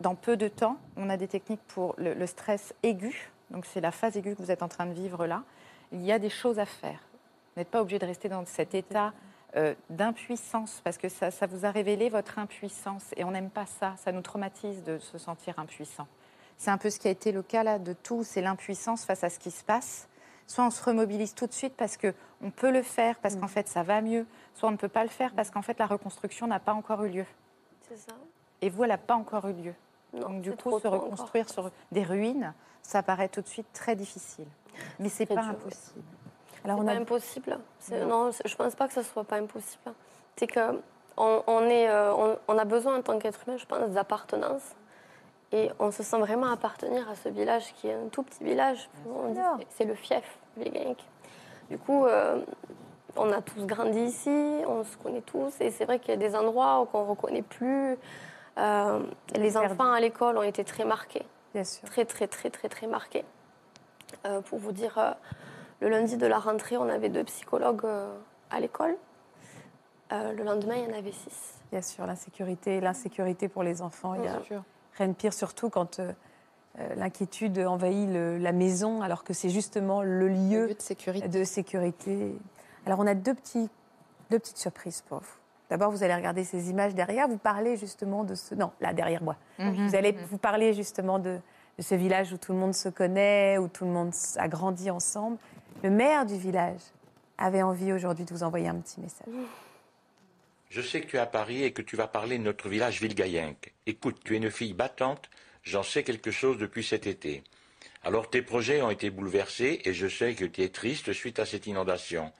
[0.00, 0.76] dans peu de temps.
[0.96, 3.30] On a des techniques pour le, le stress aigu.
[3.50, 5.42] Donc, c'est la phase aiguë que vous êtes en train de vivre là.
[5.92, 6.98] Il y a des choses à faire.
[7.54, 9.12] Vous n'êtes pas obligé de rester dans cet état
[9.56, 13.66] euh, d'impuissance parce que ça, ça vous a révélé votre impuissance et on n'aime pas
[13.66, 13.94] ça.
[13.96, 16.06] Ça nous traumatise de se sentir impuissant.
[16.56, 19.24] C'est un peu ce qui a été le cas là de tout, c'est l'impuissance face
[19.24, 20.08] à ce qui se passe.
[20.46, 23.48] Soit on se remobilise tout de suite parce que on peut le faire parce qu'en
[23.48, 25.86] fait ça va mieux, soit on ne peut pas le faire parce qu'en fait la
[25.86, 27.26] reconstruction n'a pas encore eu lieu.
[27.88, 28.12] C'est ça.
[28.60, 29.74] Et vous, elle n'a pas encore eu lieu.
[30.14, 31.02] Non, Donc du coup, se encore.
[31.04, 34.46] reconstruire sur des ruines, ça paraît tout de suite très difficile.
[34.98, 36.02] Mais c'est pas dur, impossible.
[36.64, 37.58] Alors c'est on pas a impossible.
[37.92, 38.30] Non.
[38.44, 39.92] Je pense pas que ce soit pas impossible.
[40.36, 40.80] C'est que
[41.16, 44.62] on, on est, euh, on, on a besoin en tant qu'être humain, je pense, d'appartenance.
[45.50, 48.88] Et on se sent vraiment appartenir à ce village qui est un tout petit village.
[49.70, 50.98] C'est- le fief, Villegainc.
[51.70, 52.42] Du coup, euh,
[53.16, 55.52] on a tous grandi ici, on se connaît tous.
[55.60, 57.96] Et c'est vrai qu'il y a des endroits qu'on ne reconnaît plus.
[58.58, 59.00] Euh,
[59.36, 59.72] les perdu.
[59.72, 61.24] enfants à l'école ont été très marqués.
[61.54, 61.88] bien sûr.
[61.88, 63.24] très très très très très marqué.
[64.26, 65.14] Euh, pour vous dire,
[65.80, 68.14] le lundi de la rentrée, on avait deux psychologues euh,
[68.50, 68.96] à l'école.
[70.12, 71.54] Euh, le lendemain, il y en avait six.
[71.70, 74.62] Bien sûr, l'insécurité, l'insécurité pour les enfants, il y a Bien sûr.
[74.96, 76.12] rien de pire, surtout quand euh,
[76.96, 81.28] l'inquiétude envahit le- la maison, alors que c'est justement le lieu, Lieu de sécurité.
[81.28, 82.34] de sécurité.
[82.86, 83.68] Alors, on a deux, petits,
[84.30, 85.34] deux petites surprises pour vous.
[85.68, 87.28] D'abord, vous allez regarder ces images derrière.
[87.28, 88.54] Vous parlez justement de ce.
[88.54, 89.36] Non, là, derrière moi.
[89.58, 89.88] Mhm.
[89.88, 91.38] Vous allez vous parler justement de,
[91.76, 94.90] de ce village où tout le monde se connaît, où tout le monde a grandi
[94.90, 95.36] ensemble.
[95.82, 96.80] Le maire du village
[97.36, 99.32] avait envie aujourd'hui de vous envoyer un petit message.
[100.70, 103.00] Je sais que tu es à Paris et que tu vas parler de notre village
[103.00, 103.72] Villegayenc.
[103.86, 105.30] Écoute, tu es une fille battante,
[105.62, 107.44] j'en sais quelque chose depuis cet été.
[108.02, 111.46] Alors tes projets ont été bouleversés et je sais que tu es triste suite à
[111.46, 112.32] cette inondation.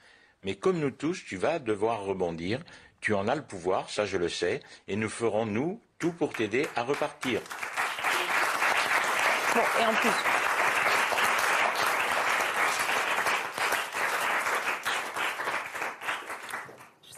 [0.45, 2.61] Mais comme nous tous, tu vas devoir rebondir.
[3.01, 6.33] Tu en as le pouvoir, ça je le sais, et nous ferons, nous, tout pour
[6.33, 7.41] t'aider à repartir.
[9.55, 10.38] Bon, et en plus.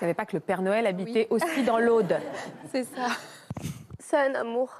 [0.00, 2.18] Savais pas que le Père Noël habitait aussi dans l'Aude.
[2.72, 3.08] C'est ça.
[3.98, 4.72] C'est un amour.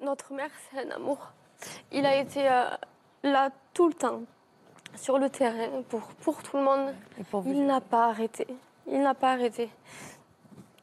[0.00, 1.18] Notre mère, c'est un amour.
[1.90, 2.64] Il a été euh,
[3.22, 4.20] là tout le temps,
[4.94, 6.94] sur le terrain, pour, pour tout le monde.
[7.18, 7.50] Et pour vous.
[7.50, 8.46] Il n'a pas arrêté.
[8.86, 9.70] Il n'a pas arrêté.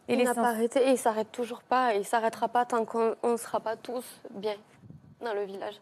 [0.08, 1.96] Et il n'a pas arrêté et il s'arrête toujours pas.
[1.96, 4.58] Et il s'arrêtera pas tant qu'on ne sera pas tous bien.
[5.22, 5.80] dans le village.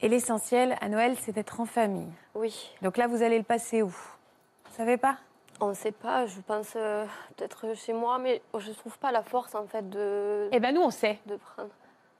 [0.00, 2.12] Et l'essentiel à Noël, c'est d'être en famille.
[2.36, 2.70] Oui.
[2.82, 3.88] Donc là, vous allez le passer où?
[3.88, 5.16] Vous savez pas?
[5.60, 7.04] On ne sait pas, je pense euh,
[7.36, 10.48] peut-être chez moi, mais je ne trouve pas la force en fait de.
[10.52, 11.18] Eh ben nous, on sait.
[11.26, 11.70] De prendre.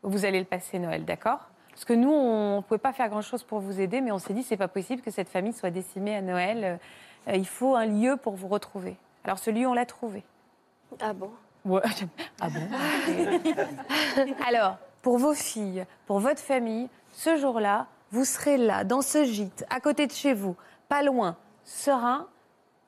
[0.03, 1.41] Vous allez le passer Noël, d'accord?
[1.71, 4.35] Parce que nous, on ne pouvait pas faire grand-chose pour vous aider, mais on s'est
[4.35, 6.81] dit c'est pas possible que cette famille soit décimée à Noël.
[7.29, 8.97] Euh, il faut un lieu pour vous retrouver.
[9.25, 10.25] Alors ce lieu, on l'a trouvé.
[11.01, 11.31] Ah bon?
[11.65, 11.83] Ouais.
[12.41, 12.61] Ah bon?
[14.49, 19.65] Alors, pour vos filles, pour votre famille, ce jour-là, vous serez là, dans ce gîte,
[19.71, 20.57] à côté de chez vous,
[20.89, 22.27] pas loin, serein,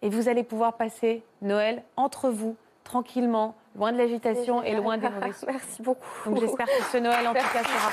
[0.03, 5.09] et vous allez pouvoir passer Noël entre vous, tranquillement, loin de l'agitation et loin des
[5.09, 5.33] mauvais.
[5.47, 6.31] Merci beaucoup.
[6.31, 7.91] Donc j'espère que ce Noël, en tout cas, sera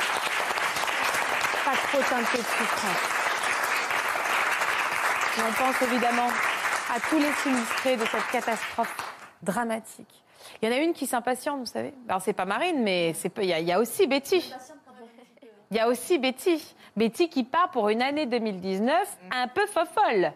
[1.65, 3.13] pas trop teinté de souffrance.
[5.37, 6.29] Et on pense évidemment
[6.95, 8.95] à tous les sinistrés de cette catastrophe
[9.43, 10.23] dramatique.
[10.61, 11.93] Il y en a une qui s'impatiente, vous savez.
[12.07, 14.53] Alors c'est pas Marine, mais il y, y a aussi Betty.
[15.69, 16.75] Il y a aussi Betty.
[16.95, 20.31] Betty qui part pour une année 2019 un peu fofolle.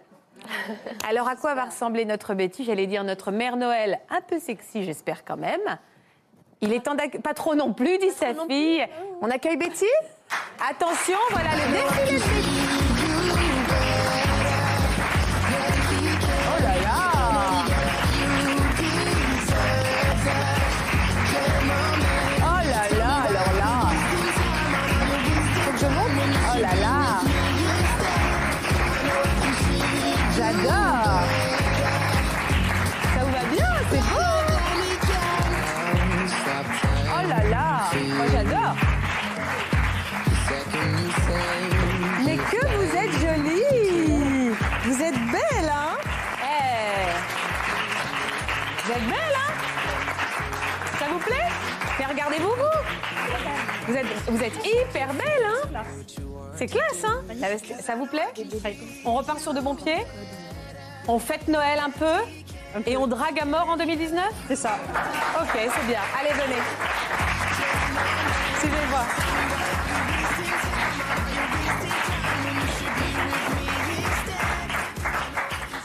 [1.07, 2.63] Alors à quoi va ressembler notre Betty?
[2.63, 5.77] J'allais dire notre mère Noël, un peu sexy, j'espère quand même.
[6.61, 7.23] Il est temps d'accueillir.
[7.23, 8.85] Pas trop non plus, dit sa fille.
[9.21, 9.85] On accueille Betty?
[10.69, 12.60] Attention, voilà le défilé de Betty.
[38.07, 38.75] Moi j'adore.
[42.25, 44.55] Mais que vous êtes jolie.
[44.83, 45.97] Vous êtes belle, hein.
[46.41, 47.11] Eh.
[48.83, 49.53] Vous êtes belle, hein.
[50.99, 51.49] Ça vous plaît?
[51.99, 53.87] Mais regardez-vous, vous.
[53.87, 55.83] Vous êtes, vous êtes hyper belle, hein.
[56.55, 57.23] C'est classe, hein.
[57.81, 58.27] Ça vous plaît?
[59.05, 60.05] On repart sur de bons pieds.
[61.07, 62.17] On fête Noël un peu.
[62.85, 64.77] Et on drague à mort en 2019 C'est ça.
[65.41, 65.99] Ok, c'est bien.
[66.19, 66.61] Allez, venez.
[68.63, 69.60] Merci Viva.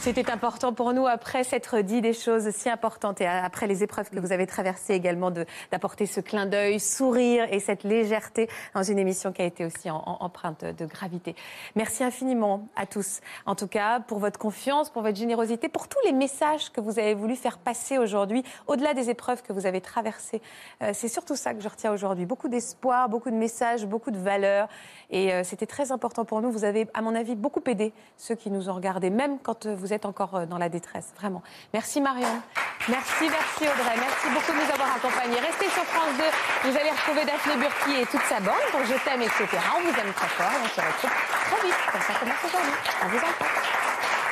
[0.07, 4.09] C'était important pour nous, après s'être dit des choses si importantes et après les épreuves
[4.09, 5.31] que vous avez traversées également,
[5.69, 9.89] d'apporter ce clin d'œil, sourire et cette légèreté dans une émission qui a été aussi
[9.91, 11.35] empreinte de gravité.
[11.75, 15.99] Merci infiniment à tous, en tout cas, pour votre confiance, pour votre générosité, pour tous
[16.05, 19.81] les messages que vous avez voulu faire passer aujourd'hui, au-delà des épreuves que vous avez
[19.81, 20.41] traversées.
[20.83, 22.25] Euh, C'est surtout ça que je retiens aujourd'hui.
[22.25, 24.69] Beaucoup d'espoir, beaucoup de messages, beaucoup de valeurs.
[25.09, 26.49] Et euh, c'était très important pour nous.
[26.49, 29.91] Vous avez, à mon avis, beaucoup aidé ceux qui nous ont regardés, même quand vous
[29.91, 31.13] êtes encore euh, dans la détresse.
[31.17, 31.41] Vraiment.
[31.73, 32.41] Merci Marion.
[32.89, 33.95] Merci, merci Audrey.
[33.97, 35.39] Merci beaucoup de nous avoir accompagnés.
[35.39, 36.69] Restez sur France 2.
[36.69, 39.47] Vous allez retrouver Daphné Burki et toute sa bande pour Je t'aime, etc.
[39.75, 40.51] On vous aime très fort.
[40.63, 41.79] On se retrouve très vite.
[41.91, 42.77] Comme ça commence aujourd'hui.
[43.03, 43.67] On vous embrasse.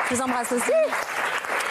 [0.09, 0.77] Je vous embrasse aussi.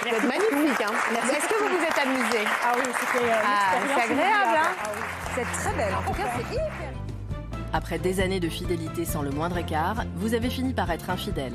[0.03, 0.81] Vous êtes magnifique.
[0.85, 0.93] Hein.
[1.33, 4.57] Est-ce que vous vous êtes amusés Ah oui, c'était euh, Ah, agréable.
[4.59, 5.03] Hein Ah oui.
[5.35, 5.95] Vous êtes très belle.
[5.95, 6.93] En tout cas, c'est hyper.
[7.73, 11.55] Après des années de fidélité sans le moindre écart, vous avez fini par être infidèle.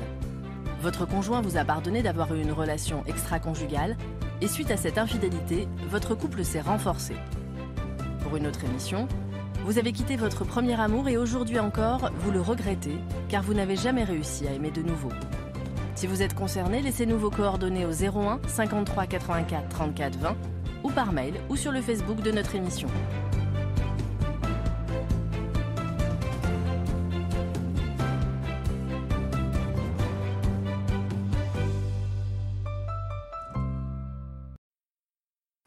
[0.80, 3.98] Votre conjoint vous a pardonné d'avoir eu une relation extra-conjugale
[4.40, 7.14] et suite à cette infidélité, votre couple s'est renforcé.
[8.22, 9.06] Pour une autre émission,
[9.66, 12.96] vous avez quitté votre premier amour et aujourd'hui encore, vous le regrettez
[13.28, 15.10] car vous n'avez jamais réussi à aimer de nouveau.
[15.96, 20.36] Si vous êtes concerné, laissez-nous vos coordonnées au 01 53 84 34 20
[20.82, 22.88] ou par mail ou sur le Facebook de notre émission.